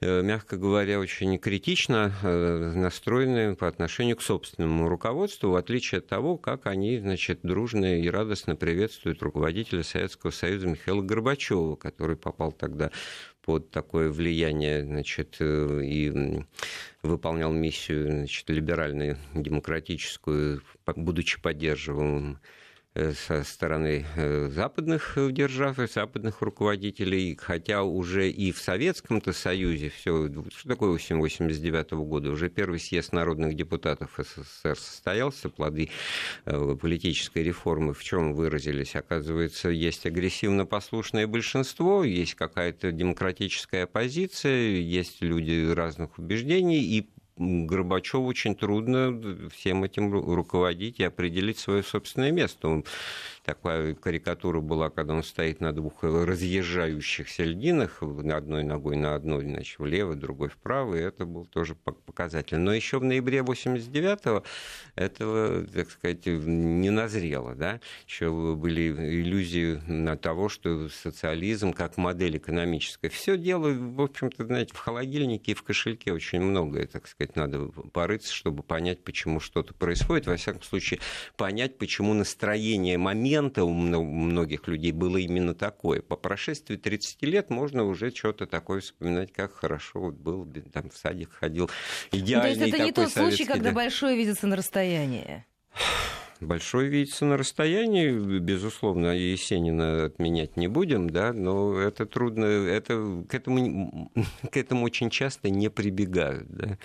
э, 0.00 0.22
мягко 0.22 0.56
говоря, 0.56 1.00
очень 1.00 1.38
критично 1.38 2.12
э, 2.22 2.72
настроены 2.74 3.56
по 3.56 3.66
отношению 3.66 4.16
к 4.16 4.22
собственному 4.22 4.88
руководству, 4.88 5.50
в 5.50 5.56
отличие 5.56 5.98
от 5.98 6.06
того, 6.06 6.36
как 6.36 6.66
они, 6.66 6.98
значит, 6.98 7.40
дружно 7.42 8.00
и 8.00 8.08
радостно 8.08 8.54
приветствуют 8.54 9.22
руководителя 9.22 9.82
Советского 9.82 10.30
Союза 10.30 10.68
Михаила 10.68 11.02
Горбачева, 11.02 11.76
который 11.76 12.16
попал 12.16 12.52
тогда 12.52 12.90
под 13.46 13.70
такое 13.70 14.10
влияние, 14.10 14.84
значит, 14.84 15.36
э, 15.38 15.80
и 15.84 16.42
выполнял 17.02 17.52
миссию, 17.52 18.08
значит, 18.08 18.50
либеральную, 18.50 19.16
демократическую, 19.34 20.62
будучи 20.96 21.40
поддерживаемым 21.40 22.40
со 23.14 23.44
стороны 23.44 24.06
э, 24.16 24.48
западных 24.48 25.18
держав 25.30 25.78
и 25.78 25.86
западных 25.86 26.40
руководителей, 26.40 27.36
хотя 27.40 27.82
уже 27.82 28.30
и 28.30 28.52
в 28.52 28.58
Советском-то 28.58 29.32
Союзе 29.32 29.90
все, 29.90 30.28
что 30.28 30.68
такое 30.68 30.90
1989 30.90 31.92
года, 32.08 32.30
уже 32.30 32.48
первый 32.48 32.78
съезд 32.78 33.12
народных 33.12 33.54
депутатов 33.54 34.18
СССР 34.18 34.78
состоялся, 34.78 35.50
плоды 35.50 35.90
э, 36.46 36.76
политической 36.80 37.42
реформы 37.42 37.92
в 37.92 38.02
чем 38.02 38.32
выразились? 38.32 38.96
Оказывается, 38.96 39.68
есть 39.68 40.06
агрессивно-послушное 40.06 41.26
большинство, 41.26 42.02
есть 42.04 42.34
какая-то 42.34 42.92
демократическая 42.92 43.82
оппозиция, 43.82 44.76
есть 44.76 45.20
люди 45.20 45.70
разных 45.72 46.18
убеждений, 46.18 46.82
и 46.82 47.08
Горбачеву 47.38 48.26
очень 48.26 48.54
трудно 48.54 49.50
всем 49.50 49.84
этим 49.84 50.10
руководить 50.10 51.00
и 51.00 51.04
определить 51.04 51.58
свое 51.58 51.82
собственное 51.82 52.30
место. 52.30 52.68
Он 52.68 52.84
такая 53.44 53.94
карикатура 53.94 54.60
была, 54.60 54.88
когда 54.88 55.14
он 55.14 55.22
стоит 55.22 55.60
на 55.60 55.72
двух 55.72 56.02
разъезжающихся 56.02 57.44
льдинах, 57.44 58.02
одной 58.02 58.64
ногой 58.64 58.96
на 58.96 59.14
одной, 59.14 59.44
значит, 59.44 59.78
влево, 59.78 60.16
другой 60.16 60.48
вправо, 60.48 60.94
и 60.94 61.00
это 61.00 61.26
был 61.26 61.44
тоже 61.44 61.74
показатель. 61.74 62.56
Но 62.56 62.72
еще 62.72 62.98
в 62.98 63.04
ноябре 63.04 63.40
89-го 63.40 64.42
этого, 64.94 65.66
так 65.66 65.90
сказать, 65.90 66.24
не 66.26 66.90
назрело, 66.90 67.54
да, 67.54 67.80
еще 68.06 68.56
были 68.56 68.88
иллюзии 68.88 69.80
на 69.86 70.16
того, 70.16 70.48
что 70.48 70.88
социализм 70.88 71.72
как 71.72 71.98
модель 71.98 72.38
экономическая. 72.38 73.10
Все 73.10 73.36
дело, 73.36 73.68
в 73.68 74.00
общем-то, 74.00 74.46
знаете, 74.46 74.72
в 74.74 74.78
холодильнике 74.78 75.52
и 75.52 75.54
в 75.54 75.62
кошельке 75.62 76.12
очень 76.12 76.40
многое, 76.40 76.86
так 76.86 77.06
сказать, 77.06 77.25
надо 77.34 77.66
порыться, 77.92 78.32
чтобы 78.32 78.62
понять, 78.62 79.02
почему 79.02 79.40
что-то 79.40 79.74
происходит. 79.74 80.26
Во 80.26 80.36
всяком 80.36 80.62
случае, 80.62 81.00
понять, 81.36 81.78
почему 81.78 82.14
настроение 82.14 82.98
момента 82.98 83.64
у 83.64 83.72
многих 83.72 84.68
людей 84.68 84.92
было 84.92 85.16
именно 85.16 85.54
такое. 85.54 86.02
По 86.02 86.16
прошествии 86.16 86.76
30 86.76 87.22
лет 87.22 87.50
можно 87.50 87.82
уже 87.84 88.14
что-то 88.14 88.46
такое 88.46 88.80
вспоминать, 88.80 89.32
как 89.32 89.54
хорошо 89.54 90.00
вот 90.00 90.14
был, 90.14 90.46
там 90.72 90.90
в 90.90 90.96
садик 90.96 91.32
ходил. 91.32 91.70
Идеальный 92.12 92.50
ну, 92.50 92.58
То 92.58 92.64
есть 92.64 92.74
это 92.74 92.84
не 92.84 92.92
тот 92.92 93.12
случай, 93.12 93.44
когда 93.44 93.70
да. 93.70 93.74
большое 93.74 94.16
видится 94.16 94.46
на 94.46 94.56
расстоянии? 94.56 95.44
Большой 96.40 96.88
видится 96.88 97.24
на 97.24 97.36
расстоянии, 97.36 98.10
безусловно, 98.38 99.16
Есенина 99.16 100.04
отменять 100.04 100.56
не 100.56 100.68
будем, 100.68 101.08
да, 101.08 101.32
но 101.32 101.78
это 101.78 102.04
трудно, 102.04 102.44
это, 102.44 103.24
к, 103.28 103.34
этому, 103.34 104.12
к 104.50 104.56
этому 104.56 104.84
очень 104.84 105.08
часто 105.08 105.48
не 105.48 105.70
прибегают. 105.70 106.46
Да. 106.48 106.78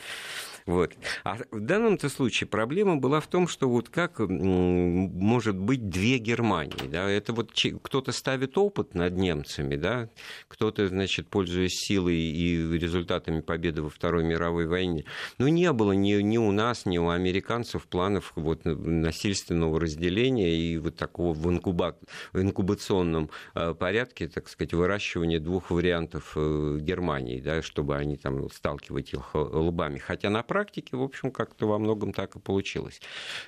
Вот. 0.66 0.94
А 1.24 1.38
в 1.52 1.60
данном-то 1.60 2.10
случае 2.10 2.48
проблема 2.48 2.98
была 2.98 3.20
в 3.20 3.28
том, 3.28 3.48
что 3.48 3.70
вот 3.70 3.90
как 3.90 4.20
может 4.20 5.56
быть 5.56 5.90
две 5.90 6.18
Германии. 6.18 6.88
Да? 6.90 7.10
Это 7.10 7.34
вот 7.34 7.52
кто-то 7.84 8.12
ставит 8.12 8.58
опыт 8.58 8.94
над 8.96 9.16
немцами, 9.16 9.76
да? 9.76 10.10
кто-то, 10.48 10.88
значит, 10.88 11.28
пользуясь 11.28 11.74
силой 11.74 12.18
и 12.18 12.78
результатами 12.78 13.42
победы 13.42 13.82
во 13.82 13.90
Второй 13.90 14.24
мировой 14.24 14.68
войне. 14.68 15.06
Но 15.38 15.48
не 15.48 15.72
было 15.74 15.94
ни, 15.94 16.14
ни 16.22 16.38
у 16.38 16.52
нас, 16.52 16.86
ни 16.86 16.98
у 16.98 17.10
американцев 17.10 17.88
планов 17.88 18.34
вот 18.36 18.62
насильственного 18.66 19.80
разделения 19.80 20.56
и 20.56 20.78
вот 20.78 20.96
такого 20.96 21.34
в, 21.34 21.50
инкуба... 21.50 21.98
в 22.34 22.42
инкубационном 22.42 23.30
э, 23.56 23.74
порядке, 23.74 24.28
так 24.28 24.48
сказать, 24.48 24.74
выращивания 24.74 25.40
двух 25.40 25.72
вариантов 25.72 26.34
э, 26.36 26.78
Германии, 26.82 27.40
да, 27.40 27.62
чтобы 27.62 27.96
они 27.98 28.18
там 28.18 28.50
сталкивать 28.50 29.14
их 29.14 29.32
лбами. 29.34 29.98
Хотя 29.98 30.30
на 30.30 30.44
практике, 30.52 30.98
в 30.98 31.02
общем, 31.02 31.32
как-то 31.32 31.66
во 31.66 31.80
многом 31.80 32.12
так 32.12 32.36
и 32.36 32.40
получилось. 32.40 33.00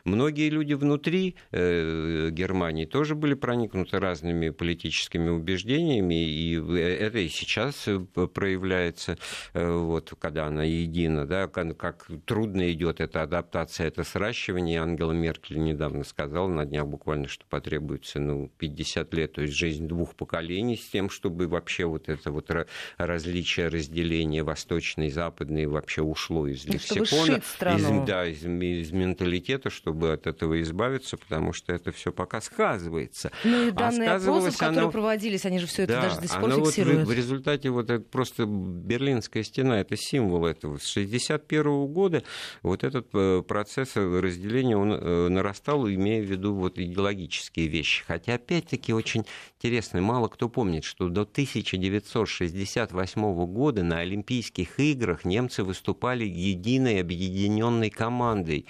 Многие 0.06 0.48
люди 0.48 0.74
внутри 0.74 1.36
э, 1.52 2.30
Германии 2.32 2.86
тоже 2.86 3.14
были 3.14 3.34
проникнуты 3.34 4.00
разными 4.00 4.52
политическими 4.52 5.28
убеждениями, 5.28 6.24
и 6.26 6.56
это 6.80 7.18
и 7.18 7.28
сейчас 7.28 7.90
проявляется, 8.34 9.18
вот, 9.54 10.14
когда 10.18 10.48
она 10.48 10.64
едина, 10.64 11.28
да, 11.28 11.50
как, 11.50 11.76
как 11.76 12.08
трудно 12.26 12.72
идет 12.72 13.02
эта 13.02 13.24
адаптация, 13.24 13.88
это 13.88 14.06
сращивание. 14.06 14.80
Ангела 14.82 15.12
Меркель 15.12 15.60
недавно 15.60 16.06
сказала 16.06 16.48
на 16.48 16.66
днях 16.66 16.88
буквально, 16.88 17.28
что 17.28 17.44
потребуется 17.50 18.22
ну, 18.22 18.50
50 18.60 19.14
лет, 19.14 19.34
то 19.34 19.42
есть 19.42 19.56
жизнь 19.56 19.90
двух 19.90 20.16
поколений 20.16 20.78
с 20.78 20.88
тем, 20.88 21.10
чтобы 21.10 21.50
вообще 21.50 21.84
вот 21.84 22.08
это 22.08 22.32
вот 22.32 22.50
различие, 22.96 23.68
разделение 23.68 24.44
восточной 24.44 25.08
и 25.08 25.12
западной 25.12 25.66
вообще 25.66 26.02
ушло 26.02 26.48
из 26.48 26.64
лексикона, 26.66 26.93
из, 27.02 28.08
да, 28.08 28.26
из, 28.28 28.44
из 28.44 28.92
менталитета, 28.92 29.70
чтобы 29.70 30.14
от 30.14 30.28
этого 30.28 30.62
избавиться, 30.62 31.18
потому 31.18 31.54
что 31.54 31.74
это 31.74 31.92
все 31.92 32.12
пока 32.12 32.42
сказывается. 32.42 33.32
Ну 33.44 33.68
и 33.68 33.70
а 33.70 33.72
данные 33.72 34.10
а 34.10 34.16
опросов, 34.16 34.58
которые 34.58 34.82
оно... 34.82 34.92
проводились, 34.92 35.46
они 35.46 35.60
же 35.60 35.68
все 35.68 35.84
это 35.84 35.94
да, 35.94 36.02
даже 36.04 36.22
до 36.22 36.28
сих 36.28 36.40
пор 36.40 36.52
фиксируют. 36.52 37.00
Вот 37.00 37.08
в, 37.08 37.10
в 37.10 37.14
результате 37.14 37.70
вот 37.70 37.90
это 37.90 38.04
просто 38.04 38.46
Берлинская 38.46 39.44
стена, 39.44 39.80
это 39.80 39.96
символ 39.98 40.46
этого. 40.46 40.78
С 40.78 40.92
1961 40.92 41.88
года 41.88 42.24
вот 42.62 42.84
этот 42.84 43.08
э, 43.14 43.42
процесс 43.48 43.96
разделения, 43.96 44.78
он 44.78 44.94
э, 44.94 45.28
нарастал, 45.30 45.88
имея 45.88 46.22
в 46.22 46.26
виду 46.26 46.54
вот 46.54 46.80
идеологические 46.80 47.68
вещи. 47.68 48.04
Хотя, 48.06 48.36
опять-таки, 48.36 48.94
очень 48.94 49.26
интересно, 49.64 50.02
мало 50.02 50.28
кто 50.28 50.50
помнит, 50.50 50.84
что 50.84 51.08
до 51.08 51.22
1968 51.22 53.46
года 53.46 53.82
на 53.82 54.00
Олимпийских 54.00 54.78
играх 54.78 55.24
немцы 55.24 55.64
выступали 55.64 56.26
единой 56.26 57.00
объединенной 57.00 57.90
командой 57.90 58.66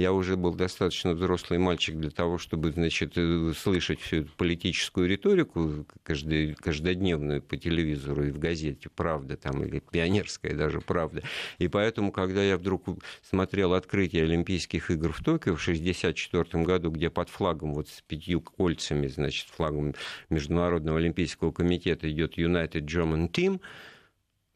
я 0.00 0.12
уже 0.12 0.36
был 0.36 0.54
достаточно 0.54 1.12
взрослый 1.12 1.58
мальчик 1.58 1.96
для 1.96 2.10
того, 2.10 2.38
чтобы, 2.38 2.72
значит, 2.72 3.12
э, 3.16 3.52
слышать 3.56 4.00
всю 4.00 4.22
эту 4.22 4.32
политическую 4.36 5.08
риторику 5.08 5.86
каждый, 6.02 6.54
каждодневную 6.54 7.42
по 7.42 7.56
телевизору 7.56 8.24
и 8.24 8.30
в 8.30 8.38
газете 8.38 8.88
«Правда» 8.88 9.36
там, 9.36 9.62
или 9.62 9.80
«Пионерская» 9.80 10.54
даже 10.54 10.80
«Правда». 10.80 11.22
И 11.58 11.68
поэтому, 11.68 12.12
когда 12.12 12.42
я 12.42 12.56
вдруг 12.56 12.86
смотрел 13.22 13.74
открытие 13.74 14.24
Олимпийских 14.24 14.90
игр 14.90 15.12
в 15.12 15.22
Токио 15.22 15.56
в 15.56 15.62
1964 15.62 16.64
году, 16.64 16.90
где 16.90 17.10
под 17.10 17.28
флагом, 17.28 17.74
вот 17.74 17.88
с 17.88 18.00
пятью 18.02 18.40
кольцами, 18.40 19.06
значит, 19.06 19.48
флагом 19.48 19.94
Международного 20.30 20.98
Олимпийского 20.98 21.52
комитета 21.52 22.10
идет 22.10 22.38
United 22.38 22.86
German 22.86 23.30
Team, 23.30 23.60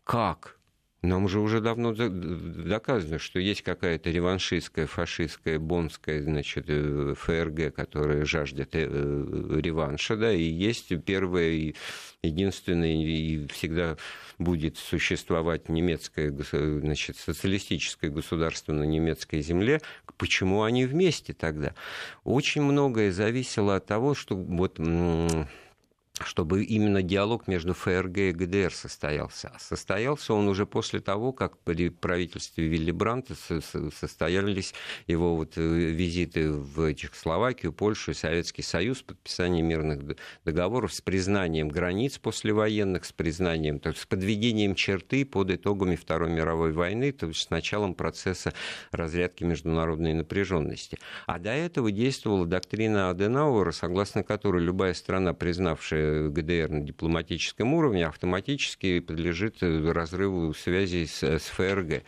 как? 0.04 0.58
Нам 1.04 1.28
же 1.28 1.40
уже 1.40 1.60
давно 1.60 1.92
доказано, 1.92 3.18
что 3.18 3.38
есть 3.38 3.62
какая-то 3.62 4.10
реваншистская, 4.10 4.86
фашистская, 4.86 5.58
бонская, 5.58 6.22
значит, 6.22 6.64
э, 6.68 7.14
ФРГ, 7.16 7.74
которая 7.74 8.24
жаждет 8.24 8.70
э, 8.72 9.60
реванша, 9.62 10.16
да, 10.16 10.32
и 10.32 10.42
есть 10.42 10.92
первая 11.04 11.74
единственная, 12.22 12.94
и 12.94 13.46
всегда 13.48 13.98
будет 14.38 14.78
существовать 14.78 15.68
немецкое, 15.68 16.34
значит, 16.50 17.18
социалистическое 17.18 18.10
государство 18.10 18.72
на 18.72 18.84
немецкой 18.84 19.42
земле. 19.42 19.82
Почему 20.16 20.62
они 20.62 20.86
вместе 20.86 21.34
тогда? 21.34 21.74
Очень 22.24 22.62
многое 22.62 23.12
зависело 23.12 23.76
от 23.76 23.86
того, 23.86 24.14
что 24.14 24.36
вот 24.36 24.78
чтобы 26.22 26.62
именно 26.62 27.02
диалог 27.02 27.48
между 27.48 27.74
ФРГ 27.74 28.18
и 28.18 28.32
ГДР 28.32 28.72
состоялся. 28.72 29.52
Состоялся 29.58 30.32
он 30.32 30.46
уже 30.46 30.64
после 30.64 31.00
того, 31.00 31.32
как 31.32 31.58
при 31.58 31.88
правительстве 31.88 32.68
Вилли 32.68 32.92
Бранта 32.92 33.34
состоялись 33.98 34.74
его 35.08 35.34
вот 35.34 35.54
э, 35.56 35.60
визиты 35.60 36.52
в 36.52 36.94
Чехословакию, 36.94 37.72
Польшу 37.72 38.14
Советский 38.14 38.62
Союз, 38.62 39.02
подписание 39.02 39.62
мирных 39.62 40.16
договоров 40.44 40.94
с 40.94 41.00
признанием 41.00 41.68
границ 41.68 42.18
послевоенных, 42.18 43.04
с 43.04 43.12
признанием, 43.12 43.80
то 43.80 43.88
есть 43.88 44.02
с 44.02 44.06
подведением 44.06 44.76
черты 44.76 45.24
под 45.24 45.50
итогами 45.50 45.96
Второй 45.96 46.30
мировой 46.30 46.72
войны, 46.72 47.10
то 47.10 47.26
есть 47.26 47.40
с 47.40 47.50
началом 47.50 47.94
процесса 47.94 48.52
разрядки 48.92 49.42
международной 49.42 50.14
напряженности. 50.14 50.96
А 51.26 51.40
до 51.40 51.50
этого 51.50 51.90
действовала 51.90 52.46
доктрина 52.46 53.10
Аденауэра, 53.10 53.72
согласно 53.72 54.22
которой 54.22 54.62
любая 54.62 54.94
страна, 54.94 55.34
признавшая 55.34 56.03
ГДР 56.30 56.68
на 56.70 56.80
дипломатическом 56.80 57.74
уровне 57.74 58.06
автоматически 58.06 59.00
подлежит 59.00 59.62
разрыву 59.62 60.54
связи 60.54 61.06
с, 61.06 61.22
с 61.22 61.42
ФРГ. 61.42 62.02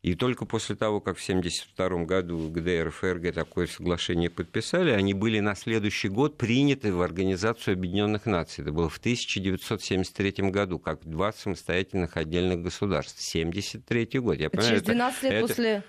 И 0.00 0.14
только 0.14 0.44
после 0.46 0.76
того, 0.76 1.00
как 1.00 1.18
в 1.18 1.28
1972 1.28 2.04
году 2.04 2.48
ГДР 2.50 2.86
и 2.86 2.90
ФРГ 2.90 3.34
такое 3.34 3.66
соглашение 3.66 4.30
подписали, 4.30 4.90
они 4.90 5.12
были 5.12 5.40
на 5.40 5.56
следующий 5.56 6.08
год 6.08 6.38
приняты 6.38 6.92
в 6.92 7.02
Организацию 7.02 7.74
Объединенных 7.74 8.24
Наций. 8.24 8.62
Это 8.62 8.72
было 8.72 8.88
в 8.88 8.98
1973 8.98 10.50
году, 10.50 10.78
как 10.78 11.04
два 11.04 11.32
самостоятельных 11.32 12.16
отдельных 12.16 12.62
государств. 12.62 13.18
1973 13.18 14.20
год. 14.20 14.38
Я 14.38 14.50
понимаю, 14.50 14.70
Через 14.70 14.82
12 14.82 15.22
лет 15.24 15.32
это, 15.32 15.46
после 15.46 15.82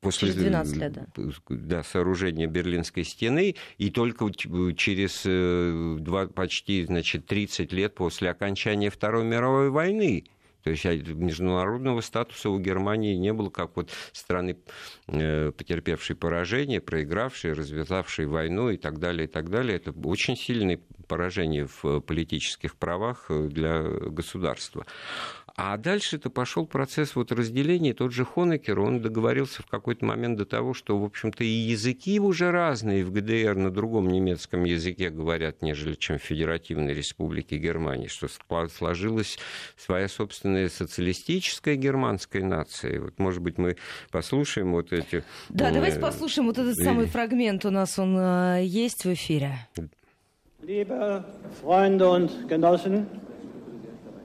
после 0.00 0.28
через 0.28 0.42
12 0.42 0.76
лет, 0.76 0.92
да. 0.92 1.06
Да, 1.48 1.82
сооружения 1.82 2.46
Берлинской 2.46 3.04
стены, 3.04 3.54
и 3.78 3.90
только 3.90 4.30
через 4.76 5.22
э, 5.24 5.96
два, 6.00 6.26
почти 6.28 6.84
значит, 6.84 7.26
30 7.26 7.72
лет 7.72 7.94
после 7.94 8.30
окончания 8.30 8.90
Второй 8.90 9.24
мировой 9.24 9.70
войны 9.70 10.24
то 10.68 10.70
есть 10.70 10.84
международного 10.84 12.00
статуса 12.00 12.50
у 12.50 12.58
Германии 12.58 13.14
не 13.14 13.32
было, 13.32 13.48
как 13.48 13.76
вот 13.76 13.90
страны, 14.12 14.58
э, 15.06 15.52
потерпевшей 15.52 16.16
поражение, 16.16 16.80
проигравшей, 16.80 17.52
развязавшей 17.52 18.26
войну 18.26 18.70
и 18.70 18.76
так 18.76 18.98
далее, 18.98 19.26
и 19.26 19.30
так 19.30 19.48
далее. 19.50 19.76
Это 19.76 19.92
очень 20.04 20.36
сильное 20.36 20.80
поражение 21.06 21.66
в 21.66 22.00
политических 22.00 22.76
правах 22.76 23.26
э, 23.30 23.48
для 23.48 23.82
государства. 23.82 24.84
А 25.60 25.76
дальше 25.76 26.14
это 26.14 26.30
пошел 26.30 26.66
процесс 26.66 27.16
вот 27.16 27.32
разделения. 27.32 27.92
Тот 27.92 28.12
же 28.12 28.24
Хонекер, 28.24 28.78
он 28.78 29.02
договорился 29.02 29.60
в 29.60 29.66
какой-то 29.66 30.04
момент 30.04 30.38
до 30.38 30.46
того, 30.46 30.72
что, 30.72 30.96
в 30.96 31.02
общем-то, 31.02 31.42
и 31.42 31.48
языки 31.48 32.20
уже 32.20 32.52
разные 32.52 33.04
в 33.04 33.10
ГДР 33.10 33.56
на 33.56 33.72
другом 33.72 34.06
немецком 34.06 34.62
языке 34.62 35.10
говорят, 35.10 35.60
нежели 35.60 35.94
чем 35.94 36.20
в 36.20 36.22
Федеративной 36.22 36.94
Республике 36.94 37.58
Германии, 37.58 38.06
что 38.06 38.28
сложилась 38.68 39.36
своя 39.76 40.06
собственная 40.06 40.68
социалистическая 40.68 41.74
германская 41.74 42.44
нация. 42.44 43.00
Вот, 43.00 43.18
может 43.18 43.42
быть, 43.42 43.58
мы 43.58 43.76
послушаем 44.12 44.70
вот 44.70 44.92
эти... 44.92 45.24
Да, 45.48 45.72
давайте 45.72 45.98
послушаем 45.98 46.46
вот 46.46 46.58
этот 46.58 46.76
самый 46.76 47.06
фрагмент 47.06 47.66
у 47.66 47.70
нас, 47.70 47.98
он 47.98 48.16
э, 48.16 48.60
есть 48.62 49.04
в 49.04 49.12
эфире. 49.12 49.66
Liebe 50.62 51.24
Freunde 51.62 52.10
und 52.10 52.48
Genossen, 52.48 53.06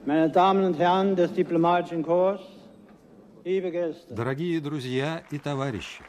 meine 0.06 0.28
Damen 0.28 0.64
und 0.64 0.78
Herren 0.78 1.16
des 1.16 1.32
diplomatischen 1.32 2.02
Korps, 2.02 2.42
liebe 3.44 3.70
Gäste. 3.70 4.14
Дорогие 4.14 4.60
друзья 4.60 5.22
и 5.30 5.38
товарищи, 5.38 6.02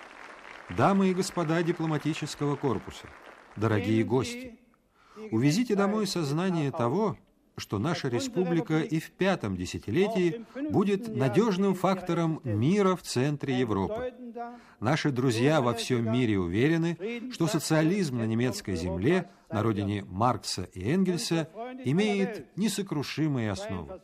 дамы 0.77 1.09
и 1.09 1.13
господа 1.13 1.63
дипломатического 1.63 2.55
корпуса, 2.55 3.07
дорогие 3.55 4.03
гости, 4.03 4.59
увезите 5.31 5.75
домой 5.75 6.07
сознание 6.07 6.71
того, 6.71 7.17
что 7.57 7.79
наша 7.79 8.09
республика 8.09 8.79
и 8.79 8.99
в 8.99 9.11
пятом 9.11 9.55
десятилетии 9.55 10.45
будет 10.69 11.07
надежным 11.07 11.73
фактором 11.73 12.41
мира 12.43 12.95
в 12.95 13.01
центре 13.01 13.57
Европы. 13.59 14.13
Наши 14.79 15.11
друзья 15.11 15.61
во 15.61 15.73
всем 15.73 16.11
мире 16.11 16.37
уверены, 16.39 16.97
что 17.31 17.47
социализм 17.47 18.17
на 18.17 18.25
немецкой 18.25 18.75
земле, 18.75 19.29
на 19.49 19.63
родине 19.63 20.03
Маркса 20.07 20.63
и 20.73 20.91
Энгельса, 20.91 21.49
имеет 21.85 22.55
несокрушимые 22.57 23.51
основы. 23.51 23.99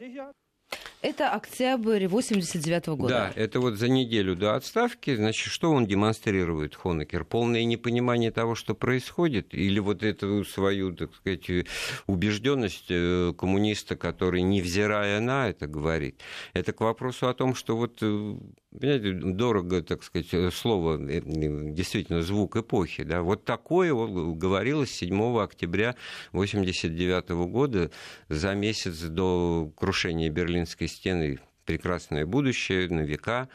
Это 1.01 1.31
октябрь 1.31 2.07
89 2.07 2.87
-го 2.87 2.95
года. 2.95 3.33
Да, 3.35 3.41
это 3.41 3.59
вот 3.59 3.73
за 3.73 3.89
неделю 3.89 4.35
до 4.35 4.55
отставки. 4.55 5.15
Значит, 5.15 5.51
что 5.51 5.71
он 5.71 5.87
демонстрирует, 5.87 6.75
Хонекер? 6.75 7.25
Полное 7.25 7.63
непонимание 7.63 8.31
того, 8.31 8.53
что 8.53 8.75
происходит? 8.75 9.53
Или 9.53 9.79
вот 9.79 10.03
эту 10.03 10.45
свою, 10.45 10.93
так 10.93 11.15
сказать, 11.15 11.65
убежденность 12.05 12.85
э, 12.89 13.33
коммуниста, 13.35 13.95
который, 13.95 14.43
невзирая 14.43 15.19
на 15.21 15.49
это, 15.49 15.65
говорит? 15.65 16.19
Это 16.53 16.71
к 16.71 16.81
вопросу 16.81 17.27
о 17.27 17.33
том, 17.33 17.55
что 17.55 17.75
вот 17.75 17.97
э, 18.01 18.35
Понимаете, 18.79 19.11
дорого, 19.11 19.83
так 19.83 20.01
сказать, 20.01 20.53
слово, 20.53 20.97
э, 20.97 21.21
действительно, 21.25 22.21
звук 22.21 22.55
эпохи. 22.55 23.03
Да? 23.03 23.21
Вот 23.21 23.43
такое 23.43 23.93
говорилось 23.93 24.91
7 24.91 25.39
октября 25.41 25.95
1989 26.31 27.29
года, 27.51 27.91
за 28.29 28.53
месяц 28.53 29.01
до 29.01 29.69
крушения 29.75 30.29
Берлинской 30.61 30.87
стены. 30.87 31.39
Прекрасное 31.65 32.25
будущее 32.25 32.89
на 32.89 33.01
века 33.01 33.49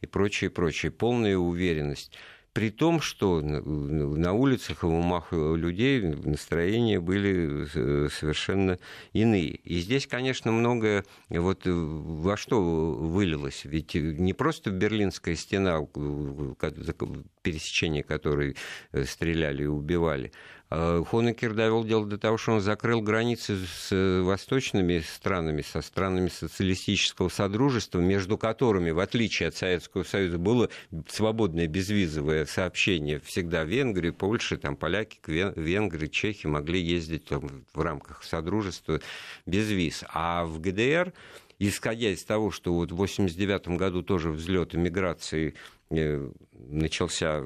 и 0.00 0.06
прочее, 0.06 0.50
прочее. 0.50 0.90
Полная 0.90 1.36
уверенность 1.36 2.12
при 2.52 2.70
том, 2.70 3.02
что 3.02 3.42
на 3.42 4.32
улицах 4.32 4.82
и 4.82 4.86
в 4.86 4.90
умах 4.90 5.30
людей 5.30 6.00
настроения 6.00 7.00
были 7.00 7.66
э, 7.74 8.08
совершенно 8.10 8.78
иные. 9.12 9.56
И 9.56 9.78
здесь, 9.80 10.06
конечно, 10.06 10.52
многое 10.52 11.04
вот 11.28 11.66
э, 11.66 11.70
во 11.70 12.38
что 12.38 12.62
вылилось. 12.62 13.66
Ведь 13.66 13.94
не 13.94 14.32
просто 14.32 14.70
Берлинская 14.70 15.34
стена, 15.34 15.80
за 15.82 16.94
пересечение 17.42 18.02
которой 18.02 18.56
э, 18.92 19.04
стреляли 19.04 19.64
и 19.64 19.66
убивали, 19.66 20.32
Э, 20.32 20.55
Хонекер 20.68 21.54
довел 21.54 21.84
дело 21.84 22.06
до 22.06 22.18
того, 22.18 22.38
что 22.38 22.52
он 22.52 22.60
закрыл 22.60 23.00
границы 23.00 23.56
с 23.56 23.92
э, 23.92 24.20
восточными 24.22 24.98
странами, 24.98 25.62
со 25.62 25.80
странами 25.80 26.28
социалистического 26.28 27.28
содружества, 27.28 28.00
между 28.00 28.36
которыми, 28.36 28.90
в 28.90 28.98
отличие 28.98 29.48
от 29.48 29.54
Советского 29.54 30.02
Союза, 30.02 30.38
было 30.38 30.68
свободное 31.08 31.68
безвизовое 31.68 32.46
сообщение 32.46 33.20
всегда 33.20 33.62
Венгрии, 33.62 34.10
Польше, 34.10 34.56
там 34.56 34.74
поляки, 34.74 35.20
венгры, 35.26 36.08
чехи 36.08 36.48
могли 36.48 36.80
ездить 36.80 37.26
там, 37.26 37.64
в 37.72 37.80
рамках 37.80 38.24
содружества 38.24 39.00
без 39.46 39.70
виз. 39.70 40.02
А 40.12 40.46
в 40.46 40.60
ГДР 40.60 41.12
исходя 41.58 42.10
из 42.10 42.22
того, 42.22 42.50
что 42.50 42.74
вот 42.74 42.90
в 42.90 42.94
1989 42.94 43.78
году 43.78 44.02
тоже 44.02 44.30
взлет 44.30 44.74
иммиграции 44.74 45.54
Э, 45.90 46.28
начался, 46.58 47.42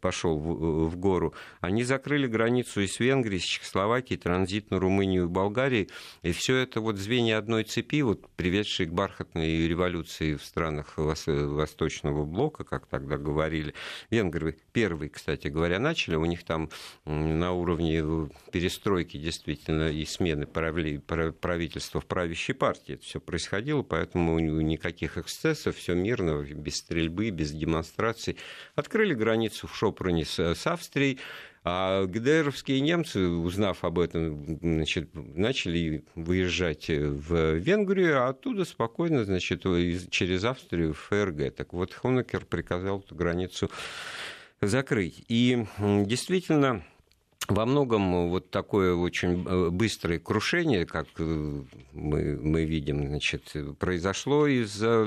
пошел 0.00 0.38
в, 0.38 0.88
в 0.88 0.96
гору, 0.96 1.34
они 1.60 1.84
закрыли 1.84 2.26
границу 2.26 2.80
и 2.80 2.86
с 2.86 3.00
Венгрией, 3.00 3.40
с 3.40 3.44
Чехословакией, 3.44 4.18
транзит 4.18 4.70
на 4.70 4.78
Румынию 4.78 5.24
и 5.24 5.28
Болгарию. 5.28 5.88
И 6.22 6.32
все 6.32 6.56
это 6.56 6.80
вот 6.80 6.96
звенья 6.96 7.38
одной 7.38 7.64
цепи, 7.64 8.02
вот, 8.02 8.28
приведшие 8.36 8.88
к 8.88 8.92
бархатной 8.92 9.68
революции 9.68 10.34
в 10.34 10.44
странах 10.44 10.94
Восточного 10.96 12.24
блока, 12.24 12.64
как 12.64 12.86
тогда 12.86 13.18
говорили. 13.18 13.74
Венгры 14.10 14.56
первые, 14.72 15.10
кстати 15.10 15.48
говоря, 15.48 15.78
начали. 15.78 16.16
У 16.16 16.24
них 16.24 16.44
там 16.44 16.70
на 17.04 17.52
уровне 17.52 18.30
перестройки 18.50 19.16
действительно 19.16 19.90
и 19.90 20.04
смены 20.04 20.46
правительства 20.46 22.00
в 22.00 22.06
правящей 22.06 22.54
партии 22.54 22.94
это 22.94 23.04
все 23.04 23.20
происходило, 23.20 23.82
поэтому 23.82 24.38
никаких 24.38 25.18
эксцессов, 25.18 25.76
все 25.76 25.94
мирно, 25.94 26.42
без 26.42 26.76
стрельбы, 26.76 27.30
без 27.30 27.52
демонстраций. 27.52 28.36
Открыли 28.74 29.14
границу 29.14 29.66
в 29.66 29.76
Шопране 29.76 30.24
с, 30.24 30.38
с 30.38 30.66
Австрией. 30.66 31.18
А 31.66 32.04
ГДРовские 32.04 32.80
немцы, 32.80 33.26
узнав 33.26 33.84
об 33.84 33.98
этом, 33.98 34.58
значит, 34.60 35.08
начали 35.14 36.04
выезжать 36.14 36.90
в 36.90 37.54
Венгрию, 37.54 38.22
а 38.22 38.28
оттуда 38.28 38.66
спокойно 38.66 39.24
значит, 39.24 39.62
через 40.10 40.44
Австрию 40.44 40.92
в 40.92 40.98
ФРГ. 40.98 41.54
Так 41.54 41.72
вот, 41.72 41.94
Хонекер 41.94 42.44
приказал 42.44 43.00
эту 43.00 43.14
границу 43.14 43.70
закрыть. 44.60 45.24
И 45.28 45.64
действительно, 45.78 46.84
во 47.48 47.66
многом 47.66 48.30
вот 48.30 48.50
такое 48.50 48.94
очень 48.94 49.44
э, 49.46 49.70
быстрое 49.70 50.18
крушение, 50.18 50.86
как 50.86 51.06
э, 51.18 51.62
мы, 51.92 52.38
мы 52.40 52.64
видим, 52.64 53.06
значит, 53.06 53.52
произошло 53.78 54.46
из-за 54.46 55.06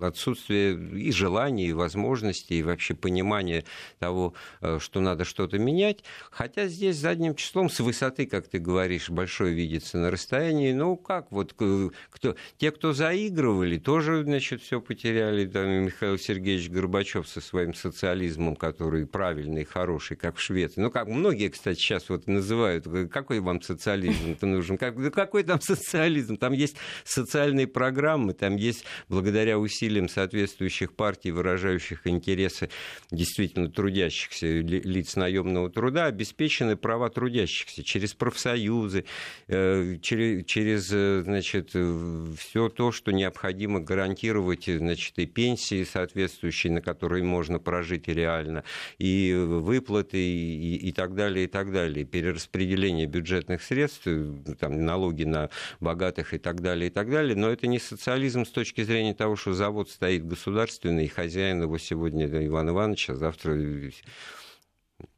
отсутствия 0.00 0.72
и 0.72 1.12
желаний, 1.12 1.68
и 1.68 1.72
возможностей, 1.72 2.60
и 2.60 2.62
вообще 2.62 2.94
понимания 2.94 3.64
того, 3.98 4.34
э, 4.60 4.78
что 4.80 5.00
надо 5.00 5.24
что-то 5.24 5.58
менять. 5.58 6.04
Хотя 6.30 6.68
здесь 6.68 6.96
задним 6.96 7.34
числом 7.34 7.68
с 7.68 7.80
высоты, 7.80 8.26
как 8.26 8.48
ты 8.48 8.58
говоришь, 8.58 9.10
большой 9.10 9.52
видится 9.52 9.98
на 9.98 10.10
расстоянии. 10.10 10.72
Ну, 10.72 10.96
как 10.96 11.30
вот 11.30 11.52
кто, 11.52 12.36
те, 12.56 12.70
кто 12.70 12.92
заигрывали, 12.94 13.78
тоже, 13.78 14.22
значит, 14.22 14.62
все 14.62 14.80
потеряли. 14.80 15.46
Там 15.46 15.68
Михаил 15.68 16.18
Сергеевич 16.18 16.70
Горбачев 16.70 17.28
со 17.28 17.40
своим 17.40 17.74
социализмом, 17.74 18.56
который 18.56 19.06
правильный, 19.06 19.64
хороший, 19.64 20.16
как 20.16 20.38
Швеции. 20.38 20.80
Ну, 20.80 20.90
как 20.90 21.08
многие, 21.08 21.48
кстати, 21.58 21.78
сейчас 21.78 22.08
вот 22.08 22.28
называют, 22.28 22.86
какой 23.10 23.40
вам 23.40 23.60
социализм-то 23.60 24.46
нужен? 24.46 24.78
Как, 24.78 25.02
да 25.02 25.10
какой 25.10 25.42
там 25.42 25.60
социализм? 25.60 26.36
Там 26.36 26.52
есть 26.52 26.76
социальные 27.04 27.66
программы, 27.66 28.32
там 28.32 28.54
есть, 28.54 28.84
благодаря 29.08 29.58
усилиям 29.58 30.08
соответствующих 30.08 30.92
партий, 30.92 31.32
выражающих 31.32 32.06
интересы 32.06 32.70
действительно 33.10 33.72
трудящихся 33.72 34.46
лиц 34.46 35.16
наемного 35.16 35.68
труда, 35.68 36.04
обеспечены 36.04 36.76
права 36.76 37.10
трудящихся 37.10 37.82
через 37.82 38.14
профсоюзы, 38.14 39.04
э, 39.48 39.96
через, 40.00 40.44
через 40.44 40.90
э, 40.92 41.22
значит, 41.24 41.70
все 41.70 42.68
то, 42.68 42.92
что 42.92 43.10
необходимо 43.10 43.80
гарантировать 43.80 44.66
значит, 44.66 45.18
и 45.18 45.26
пенсии 45.26 45.82
соответствующие, 45.82 46.72
на 46.72 46.82
которые 46.82 47.24
можно 47.24 47.58
прожить 47.58 48.06
реально, 48.06 48.62
и 48.98 49.34
выплаты, 49.34 50.18
и, 50.18 50.76
и 50.76 50.92
так 50.92 51.16
далее, 51.16 51.47
так 51.48 51.72
далее, 51.72 52.04
перераспределение 52.04 53.06
бюджетных 53.06 53.62
средств, 53.62 54.06
э, 54.06 54.32
там, 54.58 54.84
налоги 54.84 55.24
на 55.24 55.50
богатых 55.80 56.34
и 56.34 56.38
так 56.38 56.60
далее, 56.60 56.88
и 56.88 56.90
так 56.90 57.10
далее. 57.10 57.36
Но 57.36 57.50
это 57.50 57.66
не 57.66 57.78
социализм 57.78 58.44
с 58.44 58.50
точки 58.50 58.82
зрения 58.82 59.14
того, 59.14 59.36
что 59.36 59.52
завод 59.52 59.90
стоит 59.90 60.26
государственный, 60.26 61.06
и 61.06 61.08
хозяин 61.08 61.62
его 61.62 61.78
сегодня 61.78 62.26
Иван 62.46 62.70
Иванович, 62.70 63.10
а 63.10 63.14
завтра 63.16 63.54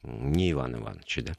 не 0.03 0.53
Иван 0.53 0.77
Иванович, 0.77 1.21
да. 1.23 1.33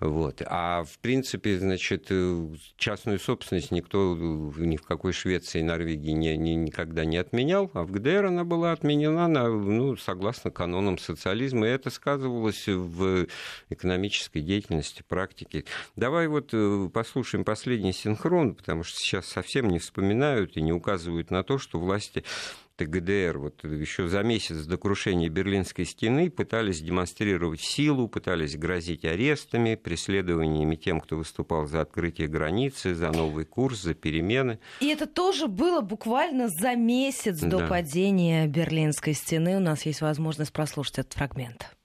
Вот. 0.00 0.42
А 0.46 0.84
в 0.84 0.98
принципе, 0.98 1.58
значит, 1.58 2.06
э, 2.10 2.48
частную 2.76 3.18
собственность 3.18 3.70
никто 3.70 4.14
ни 4.16 4.76
в 4.76 4.82
какой 4.82 5.12
Швеции 5.12 5.60
и 5.60 5.62
Норвегии 5.62 6.10
не, 6.10 6.36
не, 6.36 6.54
никогда 6.54 7.04
не 7.04 7.18
отменял, 7.18 7.70
а 7.74 7.84
в 7.84 7.90
ГДР 7.90 8.26
она 8.26 8.44
была 8.44 8.72
отменена 8.72 9.28
на, 9.28 9.48
ну, 9.48 9.96
согласно 9.96 10.50
канонам 10.50 10.98
социализма, 10.98 11.66
и 11.66 11.70
это 11.70 11.90
сказывалось 11.90 12.66
в 12.66 13.26
экономической 13.68 14.40
деятельности, 14.40 15.04
практике. 15.06 15.64
Давай 15.94 16.26
вот 16.28 16.50
э, 16.52 16.88
послушаем 16.92 17.44
последний 17.44 17.92
синхрон, 17.92 18.54
потому 18.54 18.82
что 18.82 18.98
сейчас 18.98 19.26
совсем 19.26 19.68
не 19.68 19.78
вспоминают 19.78 20.56
и 20.56 20.62
не 20.62 20.72
указывают 20.72 21.30
на 21.30 21.42
то, 21.42 21.58
что 21.58 21.78
власти 21.78 22.24
ГДР 22.84 23.38
вот 23.38 23.64
еще 23.64 24.08
за 24.08 24.22
месяц 24.22 24.66
до 24.66 24.76
крушения 24.76 25.28
Берлинской 25.28 25.84
стены 25.84 26.30
пытались 26.30 26.80
демонстрировать 26.80 27.60
силу, 27.60 28.08
пытались 28.08 28.56
грозить 28.56 29.04
арестами, 29.04 29.74
преследованиями 29.74 30.76
тем, 30.76 31.00
кто 31.00 31.16
выступал 31.16 31.66
за 31.66 31.80
открытие 31.80 32.28
границы, 32.28 32.94
за 32.94 33.10
новый 33.12 33.44
курс, 33.44 33.82
за 33.82 33.94
перемены. 33.94 34.58
И 34.80 34.88
это 34.88 35.06
тоже 35.06 35.46
было 35.46 35.80
буквально 35.80 36.48
за 36.48 36.74
месяц 36.74 37.40
до 37.40 37.58
да. 37.58 37.66
падения 37.66 38.46
Берлинской 38.46 39.14
стены. 39.14 39.56
У 39.56 39.60
нас 39.60 39.86
есть 39.86 40.00
возможность 40.00 40.52
прослушать 40.52 40.98
этот 40.98 41.14
фрагмент. 41.14 41.76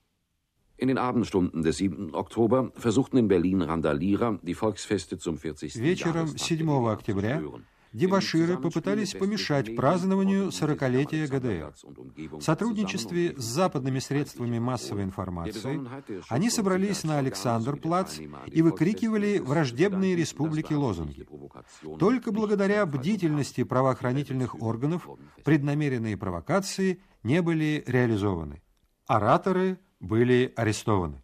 In 0.77 0.87
den 0.87 0.97
Abendstunden 0.97 1.61
des 1.61 1.77
7. 1.77 2.15
Oktober 2.15 2.71
versuchten 2.75 3.17
in 3.19 3.27
Berlin 3.27 3.61
Randalierer, 3.61 4.39
die 4.41 4.55
Volksfeste 4.55 5.19
zum 5.19 5.37
40. 5.37 5.75
Вечером 5.75 6.35
7 6.35 6.87
октября 6.87 7.39
дебаширы 7.93 8.57
попытались 8.57 9.13
помешать 9.13 9.75
празднованию 9.75 10.47
40-летия 10.49 11.27
ГДР. 11.27 11.73
В 12.37 12.41
сотрудничестве 12.41 13.35
с 13.37 13.43
западными 13.43 13.99
средствами 13.99 14.59
массовой 14.59 15.03
информации 15.03 15.81
они 16.29 16.49
собрались 16.49 17.03
на 17.03 17.19
Александр-Плац 17.19 18.19
и 18.47 18.61
выкрикивали 18.61 19.39
враждебные 19.39 20.15
республики 20.15 20.73
лозунги. 20.73 21.27
Только 21.99 22.31
благодаря 22.31 22.85
бдительности 22.85 23.63
правоохранительных 23.63 24.61
органов 24.61 25.07
преднамеренные 25.43 26.17
провокации 26.17 27.01
не 27.23 27.41
были 27.41 27.83
реализованы. 27.85 28.61
Ораторы 29.07 29.79
были 29.99 30.53
арестованы. 30.55 31.23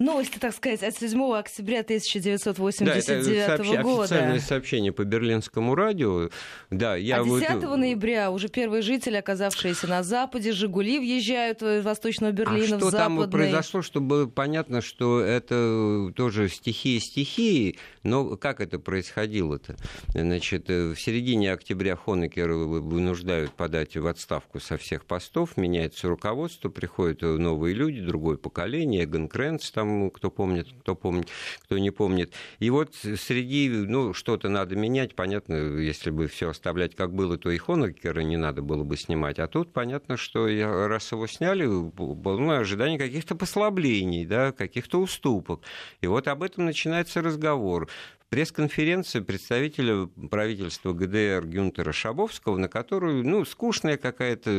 Новости, 0.00 0.38
так 0.38 0.52
сказать, 0.52 0.82
от 0.82 0.96
7 0.96 1.34
октября 1.34 1.80
1989 1.80 3.06
да, 3.06 3.54
это 3.54 3.64
сообщ... 3.64 3.82
года. 3.82 4.02
Официальное 4.02 4.40
сообщение 4.40 4.92
по 4.92 5.04
берлинскому 5.04 5.76
радио. 5.76 6.30
Да, 6.70 6.96
я 6.96 7.20
а 7.20 7.24
10 7.24 7.62
вот... 7.62 7.76
ноября 7.76 8.32
уже 8.32 8.48
первые 8.48 8.82
жители, 8.82 9.16
оказавшиеся 9.16 9.86
на 9.86 10.02
Западе, 10.02 10.50
«Жигули» 10.50 10.98
въезжают 10.98 11.62
из 11.62 11.84
Восточного 11.84 12.32
Берлина 12.32 12.74
а 12.74 12.78
в 12.78 12.80
что 12.80 12.90
Западный. 12.90 13.20
там 13.20 13.30
произошло, 13.30 13.82
чтобы 13.82 14.28
понятно, 14.28 14.80
что 14.80 15.20
это 15.20 16.10
тоже 16.16 16.48
стихия 16.48 16.98
стихии, 16.98 17.78
но 18.02 18.36
как 18.36 18.60
это 18.60 18.80
происходило-то? 18.80 19.76
Значит, 20.08 20.68
в 20.68 20.96
середине 20.96 21.52
октября 21.52 21.94
Хонекера 21.94 22.54
вынуждают 22.54 23.52
подать 23.52 23.96
в 23.96 24.08
отставку 24.08 24.58
со 24.58 24.76
всех 24.76 25.04
постов, 25.04 25.56
меняется 25.56 26.08
руководство, 26.08 26.68
приходят 26.68 27.22
новые 27.22 27.76
люди, 27.76 28.00
другое 28.00 28.36
поколение, 28.36 29.04
Эгон 29.04 29.28
Кренц 29.28 29.70
там 29.70 29.83
там, 29.84 30.10
кто 30.10 30.30
помнит, 30.30 30.68
кто 30.80 30.94
помнит, 30.94 31.28
кто 31.64 31.78
не 31.78 31.90
помнит. 31.90 32.32
И 32.58 32.70
вот 32.70 32.94
среди, 32.94 33.68
ну, 33.68 34.14
что-то 34.14 34.48
надо 34.48 34.76
менять, 34.76 35.14
понятно, 35.14 35.54
если 35.78 36.10
бы 36.10 36.26
все 36.26 36.50
оставлять 36.50 36.94
как 36.94 37.12
было, 37.12 37.36
то 37.36 37.50
и 37.50 37.58
Хонекера 37.58 38.20
не 38.20 38.36
надо 38.36 38.62
было 38.62 38.84
бы 38.84 38.96
снимать. 38.96 39.38
А 39.38 39.46
тут 39.46 39.72
понятно, 39.72 40.16
что 40.16 40.46
раз 40.88 41.12
его 41.12 41.26
сняли, 41.26 41.66
было 41.66 42.38
ну, 42.38 42.50
ожидание 42.50 42.98
каких-то 42.98 43.34
послаблений, 43.34 44.24
да, 44.24 44.52
каких-то 44.52 45.00
уступок. 45.00 45.60
И 46.00 46.06
вот 46.06 46.28
об 46.28 46.42
этом 46.42 46.64
начинается 46.64 47.22
разговор 47.22 47.88
пресс-конференция 48.34 49.22
представителя 49.22 50.06
правительства 50.28 50.92
ГДР 50.92 51.46
Гюнтера 51.46 51.92
Шабовского, 51.92 52.56
на 52.56 52.66
которую, 52.66 53.24
ну, 53.24 53.44
скучная 53.44 53.96
какая-то 53.96 54.50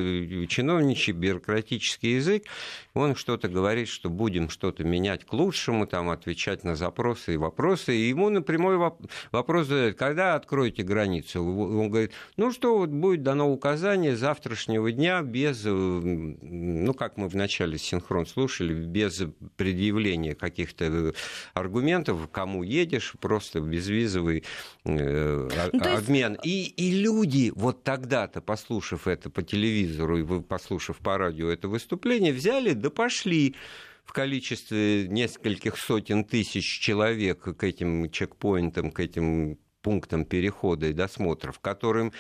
чиновничий 0.48 1.12
бюрократический 1.12 2.16
язык. 2.16 2.46
Он 2.94 3.18
что-то 3.18 3.50
говорит, 3.50 3.90
что 3.90 4.10
будем 4.10 4.50
что-то 4.50 4.86
менять 4.86 5.26
к 5.26 5.34
лучшему, 5.34 5.88
там, 5.88 6.10
отвечать 6.10 6.64
на 6.64 6.78
запросы 6.78 7.34
и 7.34 7.38
вопросы. 7.38 7.94
И 7.94 8.08
ему 8.08 8.30
напрямую 8.30 8.96
вопрос 9.34 9.68
задают, 9.68 9.98
когда 9.98 10.36
откроете 10.36 10.84
границу? 10.84 11.44
Он 11.44 11.90
говорит, 11.90 12.14
ну 12.38 12.54
что, 12.54 12.78
вот 12.78 12.92
будет 12.92 13.24
дано 13.24 13.52
указание 13.52 14.16
завтрашнего 14.16 14.90
дня 14.94 15.22
без, 15.22 15.66
ну, 15.66 16.94
как 16.94 17.18
мы 17.18 17.28
вначале 17.28 17.78
синхрон 17.78 18.26
слушали, 18.26 18.74
без 18.74 19.22
предъявления 19.58 20.34
каких-то 20.34 21.14
аргументов, 21.54 22.30
кому 22.32 22.64
едешь, 22.64 23.16
просто 23.20 23.65
безвизовый 23.66 24.44
э, 24.86 25.50
ну, 25.74 25.96
обмен. 25.96 26.34
Есть... 26.44 26.46
И, 26.46 26.90
и 26.90 26.92
люди 26.92 27.52
вот 27.56 27.84
тогда-то, 27.84 28.42
послушав 28.42 29.08
это 29.08 29.30
по 29.30 29.44
телевизору 29.44 30.18
и 30.18 30.42
послушав 30.42 30.98
по 30.98 31.18
радио 31.18 31.50
это 31.50 31.68
выступление, 31.68 32.34
взяли 32.34 32.74
да 32.74 32.90
пошли 32.90 33.56
в 34.06 34.14
количестве 34.14 35.08
нескольких 35.08 35.78
сотен 35.78 36.24
тысяч 36.24 36.80
человек 36.80 37.58
к 37.58 37.64
этим 37.64 38.10
чекпоинтам, 38.10 38.92
к 38.92 39.00
этим 39.00 39.58
пунктам 39.82 40.26
перехода 40.26 40.88
и 40.88 40.94
досмотров, 40.94 41.60
которым 41.60 42.12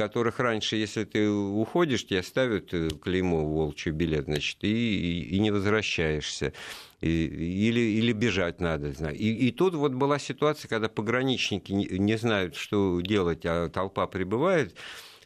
которых 0.00 0.40
раньше, 0.40 0.76
если 0.76 1.04
ты 1.04 1.28
уходишь, 1.28 2.06
тебе 2.06 2.22
ставят 2.22 2.72
э, 2.72 2.88
клеймо 2.88 3.44
волчий 3.44 3.90
билет, 3.90 4.24
значит, 4.24 4.56
и, 4.62 4.68
и, 4.68 5.36
и 5.36 5.38
не 5.38 5.50
возвращаешься 5.50 6.54
и, 7.02 7.26
или, 7.68 7.80
или 7.80 8.12
бежать 8.12 8.62
надо. 8.62 8.88
И, 9.10 9.48
и 9.48 9.52
тут 9.52 9.74
вот 9.74 9.92
была 9.92 10.18
ситуация, 10.18 10.70
когда 10.70 10.88
пограничники 10.88 11.72
не, 11.72 11.86
не 11.86 12.16
знают, 12.16 12.56
что 12.56 13.02
делать, 13.02 13.44
а 13.44 13.68
толпа 13.68 14.06
прибывает 14.06 14.74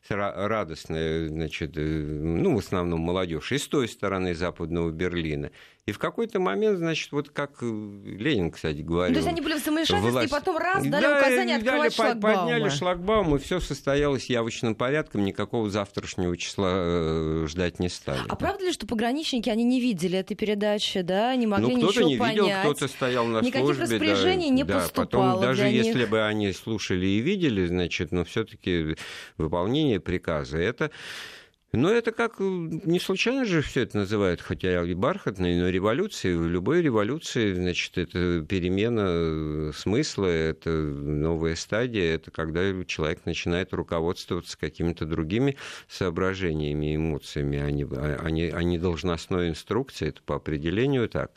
радостная, 0.09 1.29
значит, 1.29 1.77
э, 1.77 1.81
ну, 1.81 2.57
в 2.57 2.59
основном 2.59 3.01
молодежь, 3.01 3.53
и 3.53 3.59
с 3.59 3.69
той 3.69 3.87
стороны 3.87 4.35
Западного 4.35 4.91
Берлина, 4.91 5.53
и 5.87 5.93
в 5.93 5.99
какой-то 5.99 6.41
момент, 6.41 6.79
значит, 6.79 7.13
вот 7.13 7.29
как 7.29 7.59
э, 7.61 7.67
Ленин, 7.67 8.51
кстати, 8.51 8.81
говорил... 8.81 9.11
Ну, 9.11 9.15
то 9.15 9.19
есть 9.19 9.29
они 9.29 9.43
были 9.43 9.61
в 9.61 9.63
замешательстве, 9.63 10.11
власть... 10.11 10.29
и 10.29 10.31
потом 10.31 10.57
раз 10.57 10.83
дали 10.83 11.03
да, 11.03 11.19
указание 11.19 11.57
открывать 11.57 11.95
дали, 11.95 12.09
шлагбаумы. 12.09 12.39
Подняли 12.39 12.69
шлагбаум, 12.71 13.37
и 13.37 13.39
все 13.39 13.61
состоялось 13.61 14.31
явочным 14.31 14.75
порядком, 14.77 15.27
никакого 15.27 15.69
завтрашнего 15.69 16.39
числа 16.39 16.71
э, 16.75 17.47
ждать 17.49 17.81
не 17.81 17.91
стали. 17.91 18.23
А 18.27 18.35
правда 18.35 18.65
ли, 18.65 18.73
что 18.73 18.87
пограничники, 18.87 19.51
они 19.51 19.63
не 19.63 19.79
видели 19.79 20.19
этой 20.19 20.35
передачи, 20.35 21.03
да, 21.03 21.37
не 21.37 21.47
могли 21.47 21.77
ну, 21.77 21.89
ничего 21.89 22.09
не 22.09 22.17
понять? 22.17 22.37
видел, 22.37 22.61
кто-то 22.61 22.89
стоял 22.89 23.27
на 23.27 23.43
Никаких 23.43 23.61
службе. 23.61 23.85
Никаких 23.85 24.01
распоряжений 24.01 24.49
да, 24.49 24.55
не 24.55 24.65
да, 24.65 24.75
поступало 24.81 25.33
Потом, 25.33 25.43
даже 25.43 25.67
если 25.67 25.99
них. 25.99 26.09
бы 26.09 26.23
они 26.23 26.51
слушали 26.55 27.05
и 27.05 27.19
видели, 27.19 27.67
значит, 27.67 28.11
но 28.11 28.25
все-таки 28.25 28.97
выполнение 29.37 30.01
приказа, 30.01 30.57
это 30.57 30.91
но 31.77 31.91
это 31.91 32.13
как, 32.13 32.37
э, 32.41 32.45
не 32.45 33.01
случайно 33.01 33.45
же 33.45 33.61
все 33.63 33.83
это 33.83 33.99
называют, 33.99 34.41
хотя 34.41 34.83
и 34.85 34.95
бархатной, 34.95 35.59
но 35.59 35.69
революцией. 35.69 36.37
В 36.37 36.47
любой 36.47 36.83
революции, 36.83 37.53
значит, 37.53 37.99
это 37.99 38.45
перемена 38.49 39.07
э, 39.07 39.73
смысла, 39.75 40.27
это 40.27 40.71
новая 40.71 41.57
стадия, 41.57 42.15
это 42.15 42.31
когда 42.31 42.63
человек 42.85 43.27
начинает 43.27 43.73
руководствоваться 43.73 44.59
какими-то 44.59 45.05
другими 45.05 45.57
соображениями, 45.89 46.97
эмоциями, 46.97 47.59
а 47.59 47.71
не, 47.71 47.85
а 47.85 48.31
не, 48.31 48.51
а 48.51 48.63
не 48.63 48.79
должностной 48.79 49.49
инструкцией, 49.49 50.11
это 50.11 50.23
по 50.23 50.37
определению 50.37 51.09
так. 51.09 51.33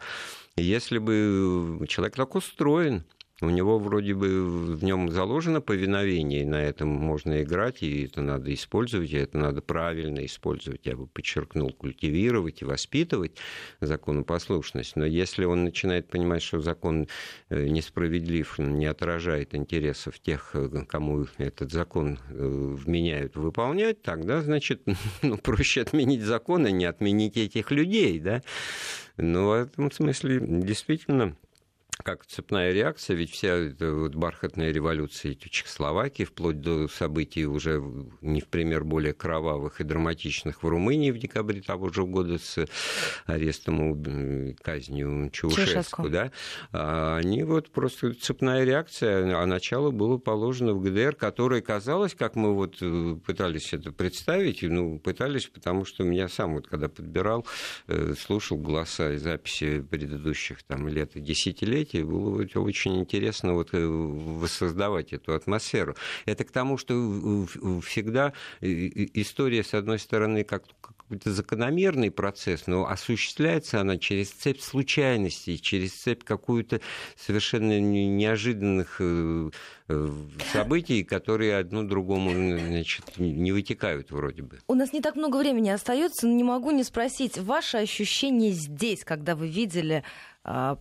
Если 0.55 0.97
бы 0.97 1.85
человек 1.88 2.15
так 2.15 2.35
устроен, 2.35 3.03
у 3.41 3.49
него 3.49 3.77
вроде 3.77 4.15
бы 4.15 4.75
в 4.75 4.83
нем 4.83 5.11
заложено 5.11 5.61
повиновение, 5.61 6.41
и 6.41 6.45
на 6.45 6.63
этом 6.63 6.89
можно 6.89 7.43
играть, 7.43 7.83
и 7.83 8.05
это 8.05 8.21
надо 8.21 8.51
использовать, 8.51 9.11
и 9.11 9.17
это 9.17 9.38
надо 9.38 9.61
правильно 9.61 10.25
использовать, 10.25 10.85
я 10.85 10.95
бы 10.95 11.05
подчеркнул, 11.05 11.71
культивировать 11.71 12.63
и 12.63 12.65
воспитывать 12.65 13.38
законопослушность. 13.79 14.95
Но 14.95 15.05
если 15.05 15.45
он 15.45 15.65
начинает 15.65 16.07
понимать, 16.07 16.41
что 16.41 16.61
закон 16.61 17.07
э, 17.49 17.67
несправедлив, 17.67 18.57
не 18.57 18.88
отражает 18.88 19.53
интересов 19.53 20.19
тех, 20.19 20.51
э, 20.55 20.69
кому 20.88 21.27
этот 21.38 21.71
закон 21.71 22.17
э, 22.29 22.33
вменяют 22.33 23.35
выполнять, 23.35 24.01
тогда, 24.01 24.41
значит, 24.41 24.81
ну, 25.21 25.38
проще 25.38 25.81
отменить 25.81 26.23
закон, 26.23 26.65
а 26.65 26.71
не 26.71 26.85
отменить 26.85 27.38
этих 27.38 27.69
людей, 27.69 28.19
да? 28.19 28.41
Но 29.17 29.49
в 29.49 29.51
этом 29.53 29.91
смысле 29.91 30.39
действительно 30.41 31.35
как 32.03 32.25
цепная 32.25 32.71
реакция, 32.73 33.15
ведь 33.15 33.31
вся 33.31 33.49
эта 33.49 33.91
вот 33.91 34.15
бархатная 34.15 34.71
революция 34.71 35.35
Чехословакии, 35.35 36.23
вплоть 36.23 36.61
до 36.61 36.87
событий 36.87 37.45
уже 37.45 37.81
не 38.21 38.41
в 38.41 38.47
пример 38.47 38.83
более 38.83 39.13
кровавых 39.13 39.81
и 39.81 39.83
драматичных 39.83 40.63
в 40.63 40.67
Румынии 40.67 41.11
в 41.11 41.17
декабре 41.17 41.61
того 41.61 41.89
же 41.89 42.05
года 42.05 42.37
с 42.37 42.65
арестом 43.25 44.01
и 44.01 44.53
казнью 44.53 45.29
Чаушеску, 45.31 46.09
да, 46.09 46.31
а 46.71 47.17
они 47.17 47.43
вот 47.43 47.71
просто 47.71 48.13
цепная 48.13 48.63
реакция, 48.63 49.37
а 49.37 49.45
начало 49.45 49.91
было 49.91 50.17
положено 50.17 50.73
в 50.73 50.81
ГДР, 50.81 51.15
которое 51.15 51.61
казалось, 51.61 52.13
как 52.15 52.35
мы 52.35 52.53
вот 52.53 52.77
э, 52.81 53.17
пытались 53.25 53.73
это 53.73 53.91
представить, 53.91 54.61
ну, 54.61 54.99
пытались, 54.99 55.47
потому 55.47 55.85
что 55.85 56.03
меня 56.03 56.27
сам 56.27 56.55
вот 56.55 56.67
когда 56.67 56.89
подбирал, 56.89 57.45
э, 57.87 58.13
слушал 58.19 58.57
голоса 58.57 59.13
и 59.13 59.17
записи 59.17 59.81
предыдущих 59.81 60.63
там 60.63 60.87
лет 60.87 61.15
и 61.15 61.21
десятилетий, 61.21 61.86
мероприятии 61.93 62.03
было 62.03 62.61
очень 62.61 62.99
интересно 62.99 63.53
вот 63.53 63.69
э, 63.73 63.85
воссоздавать 63.85 65.13
эту 65.13 65.33
атмосферу. 65.33 65.95
Это 66.25 66.43
к 66.43 66.51
тому, 66.51 66.77
что 66.77 66.93
всегда 67.81 68.33
история, 68.61 69.63
с 69.63 69.73
одной 69.73 69.99
стороны, 69.99 70.43
как 70.43 70.63
какой-то 71.07 71.31
закономерный 71.31 72.11
процесс, 72.11 72.67
но 72.67 72.85
осуществляется 72.85 73.79
она 73.79 73.97
через 73.97 74.29
цепь 74.29 74.59
случайностей, 74.59 75.57
через 75.57 75.93
цепь 75.93 76.23
какую-то 76.23 76.81
совершенно 77.15 77.79
неожиданных 77.79 78.97
э, 78.99 79.49
э, 79.88 80.09
событий, 80.51 81.05
которые 81.05 81.57
одно 81.57 81.83
другому 81.83 82.31
значит, 82.31 83.17
не 83.17 83.53
вытекают 83.53 84.11
вроде 84.11 84.41
бы. 84.41 84.59
У 84.67 84.75
нас 84.75 84.91
не 84.91 84.99
так 84.99 85.15
много 85.15 85.38
времени 85.38 85.69
остается, 85.69 86.27
но 86.27 86.33
не 86.33 86.43
могу 86.43 86.71
не 86.71 86.83
спросить, 86.83 87.38
ваше 87.38 87.77
ощущение 87.77 88.51
здесь, 88.51 89.05
когда 89.05 89.35
вы 89.35 89.47
видели 89.47 90.03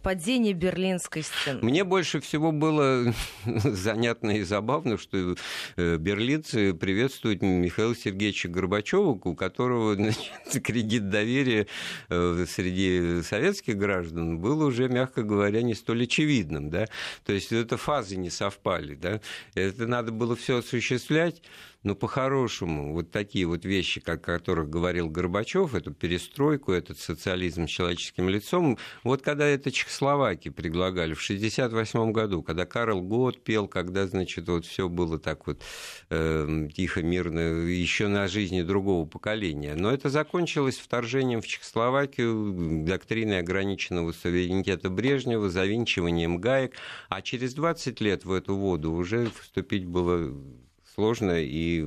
падение 0.03 0.53
Берлинской 0.53 1.23
стены. 1.23 1.59
Мне 1.63 1.83
больше 1.83 2.21
всего 2.21 2.53
было 2.53 3.13
занятно 3.45 4.31
и 4.31 4.43
забавно, 4.43 4.97
что 4.97 5.35
э, 5.77 5.97
берлинцы 5.97 6.73
приветствуют 6.73 7.43
Михаила 7.43 7.97
Сергеевича 7.97 8.49
Горбачева, 8.49 9.19
у 9.23 9.35
которого 9.35 9.95
значит, 9.97 10.63
кредит 10.63 11.09
доверия 11.09 11.67
э, 12.09 12.47
среди 12.49 13.23
советских 13.23 13.77
граждан 13.77 14.39
был 14.39 14.63
уже, 14.63 14.89
мягко 14.89 15.23
говоря, 15.23 15.63
не 15.63 15.75
столь 15.75 16.05
очевидным. 16.05 16.71
Да? 16.71 16.87
То 17.25 17.33
есть 17.33 17.51
это 17.53 17.77
фазы 17.77 18.17
не 18.17 18.31
совпали. 18.31 18.95
Да? 18.95 19.21
Это 19.55 19.89
надо 19.89 20.13
было 20.13 20.37
все 20.37 20.59
осуществлять 20.59 21.43
Но 21.83 21.95
по-хорошему, 21.95 22.93
вот 22.93 23.11
такие 23.11 23.47
вот 23.47 23.65
вещи, 23.65 24.01
как, 24.01 24.29
о 24.29 24.39
которых 24.39 24.69
говорил 24.69 25.09
Горбачев, 25.09 25.75
эту 25.75 25.93
перестройку, 25.93 26.73
этот 26.73 26.99
социализм 26.99 27.69
с 27.69 27.71
человеческим 27.71 28.29
лицом, 28.29 28.79
вот 29.05 29.23
когда 29.23 29.47
это 29.47 29.71
Чехословакии 29.71 30.49
предлагали 30.49 31.15
в 31.15 31.23
1968 31.23 32.13
году, 32.13 32.43
когда 32.43 32.67
Карл 32.67 33.03
Гот 33.03 33.43
пел, 33.45 33.69
когда, 33.69 34.07
значит, 34.07 34.49
вот 34.49 34.67
все 34.67 34.89
было 34.89 35.19
так 35.19 35.47
вот 35.47 35.63
э, 36.11 36.69
тихо, 36.75 37.03
мирно, 37.03 37.39
еще 37.39 38.09
на 38.09 38.27
жизни 38.27 38.63
другого 38.63 39.07
поколения. 39.07 39.75
Но 39.77 39.93
это 39.93 40.09
закончилось 40.09 40.79
вторжением 40.79 41.41
в 41.41 41.47
Чехословакию, 41.47 42.85
доктриной 42.85 43.41
ограниченного 43.41 44.13
суверенитета 44.13 44.91
Брежнева, 44.91 45.51
завинчиванием 45.51 46.39
гаек, 46.39 46.75
а 47.09 47.23
через 47.23 47.55
20 47.55 48.01
лет 48.01 48.25
в 48.25 48.33
эту 48.33 48.57
воду 48.57 48.93
уже 48.93 49.31
вступить 49.41 49.85
было 49.85 50.35
сложно, 50.97 51.39
и 51.39 51.85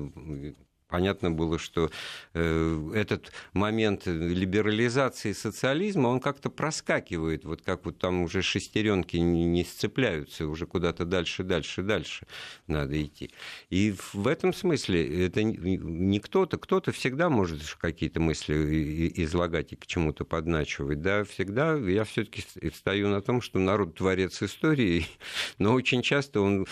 понятно 0.89 1.31
было, 1.31 1.57
что 1.57 1.91
э, 2.33 2.91
этот 2.95 3.31
момент 3.53 4.07
либерализации 4.07 5.31
социализма, 5.33 6.07
он 6.07 6.19
как-то 6.19 6.49
проскакивает, 6.49 7.45
вот 7.45 7.61
как 7.61 7.85
вот 7.85 7.99
там 7.99 8.23
уже 8.23 8.41
шестеренки 8.41 9.17
не, 9.17 9.45
не 9.45 9.63
сцепляются, 9.63 10.47
уже 10.47 10.65
куда-то 10.65 11.05
дальше, 11.05 11.43
дальше, 11.43 11.83
дальше 11.83 12.27
надо 12.67 13.01
идти. 13.01 13.31
И 13.69 13.95
в 14.13 14.27
этом 14.27 14.53
смысле 14.53 15.25
это 15.25 15.43
не 15.43 16.19
кто-то, 16.19 16.57
кто-то 16.57 16.91
всегда 16.91 17.29
может 17.29 17.61
какие-то 17.79 18.19
мысли 18.19 19.11
излагать 19.15 19.73
и 19.73 19.75
к 19.75 19.85
чему-то 19.85 20.25
подначивать, 20.25 21.01
да, 21.01 21.23
всегда 21.23 21.75
я 21.75 22.03
все-таки 22.03 22.43
стою 22.73 23.09
на 23.09 23.21
том, 23.21 23.41
что 23.41 23.59
народ 23.59 23.95
творец 23.95 24.41
истории, 24.41 25.05
но 25.59 25.73
очень 25.73 26.01
часто 26.01 26.41
он 26.41 26.65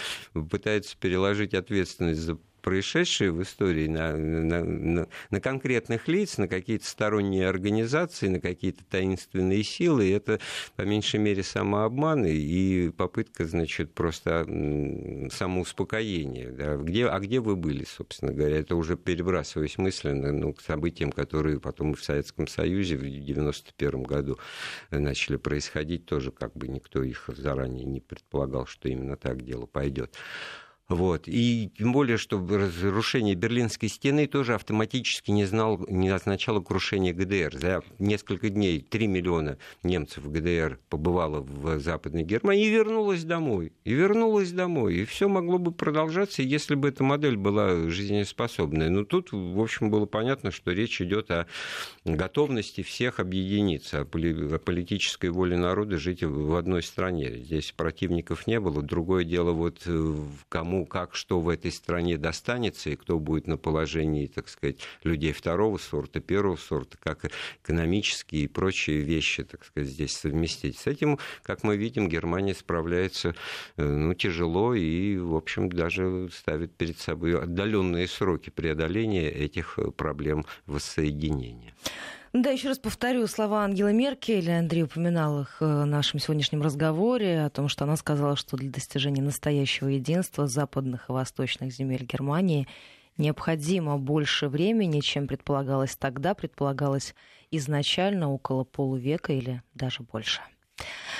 пытается 0.49 0.97
переложить 0.97 1.53
ответственность 1.53 2.21
за 2.21 2.37
происшедшие 2.67 3.31
в 3.31 3.41
истории 3.43 3.87
на, 3.87 4.17
на, 4.17 4.61
на, 4.61 5.07
на 5.29 5.39
конкретных 5.39 6.09
лиц, 6.09 6.37
на 6.37 6.49
какие-то 6.49 6.85
сторонние 6.85 7.47
организации, 7.47 8.27
на 8.27 8.41
какие-то 8.41 8.83
таинственные 8.83 9.63
силы. 9.63 10.11
Это, 10.13 10.41
по 10.75 10.81
меньшей 10.81 11.21
мере, 11.21 11.43
самообман 11.43 12.25
и 12.25 12.89
попытка, 12.89 13.45
значит, 13.45 13.93
просто 13.93 14.43
самоуспокоения. 15.31 16.51
Да. 16.51 16.75
Где, 16.75 17.07
а 17.07 17.17
где 17.21 17.39
вы 17.39 17.55
были, 17.55 17.85
собственно 17.85 18.33
говоря? 18.33 18.57
Это 18.57 18.75
уже 18.75 18.97
перебрасываясь 18.97 19.77
мысленно 19.77 20.33
ну, 20.33 20.51
к 20.51 20.59
событиям, 20.59 21.13
которые 21.13 21.61
потом 21.61 21.95
в 21.95 22.03
Советском 22.03 22.47
Союзе 22.47 22.97
в 22.97 22.99
1991 22.99 24.03
году 24.03 24.39
начали 24.91 25.37
происходить. 25.37 26.05
Тоже 26.05 26.31
как 26.31 26.53
бы 26.53 26.67
никто 26.67 27.01
их 27.01 27.29
заранее 27.33 27.85
не 27.85 28.01
предполагал, 28.01 28.65
что 28.65 28.89
именно 28.89 29.15
так 29.15 29.45
дело 29.45 29.67
пойдет. 29.67 30.17
Вот. 30.89 31.23
И 31.27 31.69
тем 31.77 31.91
более, 31.91 32.17
что 32.17 32.37
разрушение 32.39 33.35
Берлинской 33.35 33.89
стены 33.89 34.25
тоже 34.25 34.53
автоматически 34.55 35.31
не, 35.31 35.43
знал, 35.43 35.85
не 35.89 36.07
означало 36.07 36.61
крушение 36.61 37.13
ГДР. 37.13 37.59
За 37.59 37.83
несколько 37.99 38.49
дней 38.49 38.79
3 38.79 39.07
миллиона 39.07 39.57
немцев 39.83 40.23
в 40.23 40.31
ГДР 40.31 40.79
побывало 40.87 41.41
в 41.41 41.79
Западной 41.79 42.23
Германии 42.23 42.67
и 42.67 42.69
вернулось 42.69 43.25
домой. 43.25 43.73
И 43.83 43.93
вернулось 43.93 44.53
домой. 44.53 44.95
И 44.95 45.05
все 45.05 45.27
могло 45.27 45.57
бы 45.57 45.73
продолжаться, 45.73 46.41
если 46.41 46.75
бы 46.75 46.87
эта 46.87 47.03
модель 47.03 47.35
была 47.35 47.89
жизнеспособной. 47.89 48.89
Но 48.89 49.03
тут, 49.03 49.33
в 49.33 49.59
общем, 49.59 49.89
было 49.89 50.05
понятно, 50.05 50.51
что 50.51 50.71
речь 50.71 51.01
идет 51.01 51.31
о 51.31 51.47
готовности 52.05 52.81
всех 52.81 53.19
объединиться, 53.19 54.01
о 54.01 54.05
политической 54.05 55.31
воле 55.31 55.57
народа 55.57 55.97
жить 55.97 56.23
в 56.23 56.55
одной 56.55 56.81
стране. 56.81 57.39
Здесь 57.39 57.73
противников 57.75 58.47
не 58.47 58.61
было. 58.61 58.81
Другое 58.81 59.25
дело, 59.25 59.51
вот 59.51 59.85
кому 60.47 60.76
кому 60.77 60.85
как 60.85 61.15
что 61.15 61.39
в 61.39 61.49
этой 61.49 61.71
стране 61.71 62.17
достанется 62.17 62.89
и 62.89 62.95
кто 62.95 63.19
будет 63.19 63.47
на 63.47 63.57
положении, 63.57 64.27
так 64.27 64.47
сказать, 64.49 64.77
людей 65.03 65.31
второго 65.31 65.77
сорта, 65.77 66.19
первого 66.19 66.55
сорта, 66.55 66.97
как 67.01 67.31
экономические 67.63 68.43
и 68.43 68.47
прочие 68.47 69.01
вещи, 69.01 69.43
так 69.43 69.65
сказать, 69.65 69.89
здесь 69.89 70.15
совместить. 70.15 70.77
С 70.77 70.87
этим, 70.87 71.17
как 71.43 71.63
мы 71.63 71.77
видим, 71.77 72.09
Германия 72.09 72.53
справляется 72.53 73.35
э, 73.77 73.83
ну, 73.83 74.13
тяжело 74.13 74.75
и, 74.75 75.17
в 75.17 75.35
общем, 75.35 75.69
даже 75.69 76.29
ставит 76.31 76.75
перед 76.75 76.99
собой 76.99 77.39
отдаленные 77.41 78.07
сроки 78.07 78.49
преодоления 78.49 79.29
этих 79.29 79.79
проблем 79.95 80.45
воссоединения. 80.65 81.73
Да, 82.39 82.51
еще 82.51 82.67
раз 82.67 82.77
повторю 82.77 83.25
слова 83.25 83.63
Ангелы 83.63 83.93
Меркель. 83.93 84.51
Андрей 84.51 84.83
упоминал 84.83 85.41
их 85.41 85.59
в 85.59 85.85
нашем 85.85 86.19
сегодняшнем 86.19 86.61
разговоре 86.61 87.41
о 87.41 87.49
том, 87.49 87.67
что 87.67 87.85
она 87.85 87.97
сказала, 87.97 88.35
что 88.35 88.57
для 88.57 88.69
достижения 88.69 89.23
настоящего 89.23 89.87
единства 89.87 90.45
западных 90.45 91.09
и 91.09 91.13
восточных 91.13 91.73
земель 91.73 92.05
Германии 92.05 92.67
необходимо 93.17 93.97
больше 93.97 94.49
времени, 94.49 94.99
чем 94.99 95.25
предполагалось 95.27 95.95
тогда, 95.95 96.35
предполагалось 96.35 97.15
изначально 97.49 98.31
около 98.31 98.63
полувека 98.63 99.33
или 99.33 99.63
даже 99.73 100.03
больше. 100.03 100.41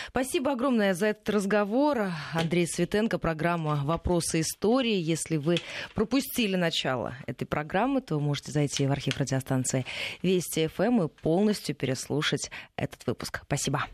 Спасибо 0.09 0.53
огромное 0.53 0.93
за 0.93 1.07
этот 1.07 1.29
разговор. 1.29 2.11
Андрей 2.33 2.65
Светенко, 2.67 3.17
программа 3.19 3.81
«Вопросы 3.83 4.41
истории». 4.41 4.95
Если 4.95 5.37
вы 5.37 5.57
пропустили 5.93 6.55
начало 6.55 7.15
этой 7.27 7.45
программы, 7.45 8.01
то 8.01 8.19
можете 8.19 8.51
зайти 8.51 8.87
в 8.87 8.91
архив 8.91 9.17
радиостанции 9.17 9.85
Вести 10.21 10.67
ФМ 10.67 10.83
эм 10.83 11.03
и 11.03 11.07
полностью 11.07 11.75
переслушать 11.75 12.49
этот 12.75 13.05
выпуск. 13.05 13.41
Спасибо. 13.45 13.85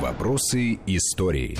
«Вопросы 0.00 0.78
истории». 0.86 1.58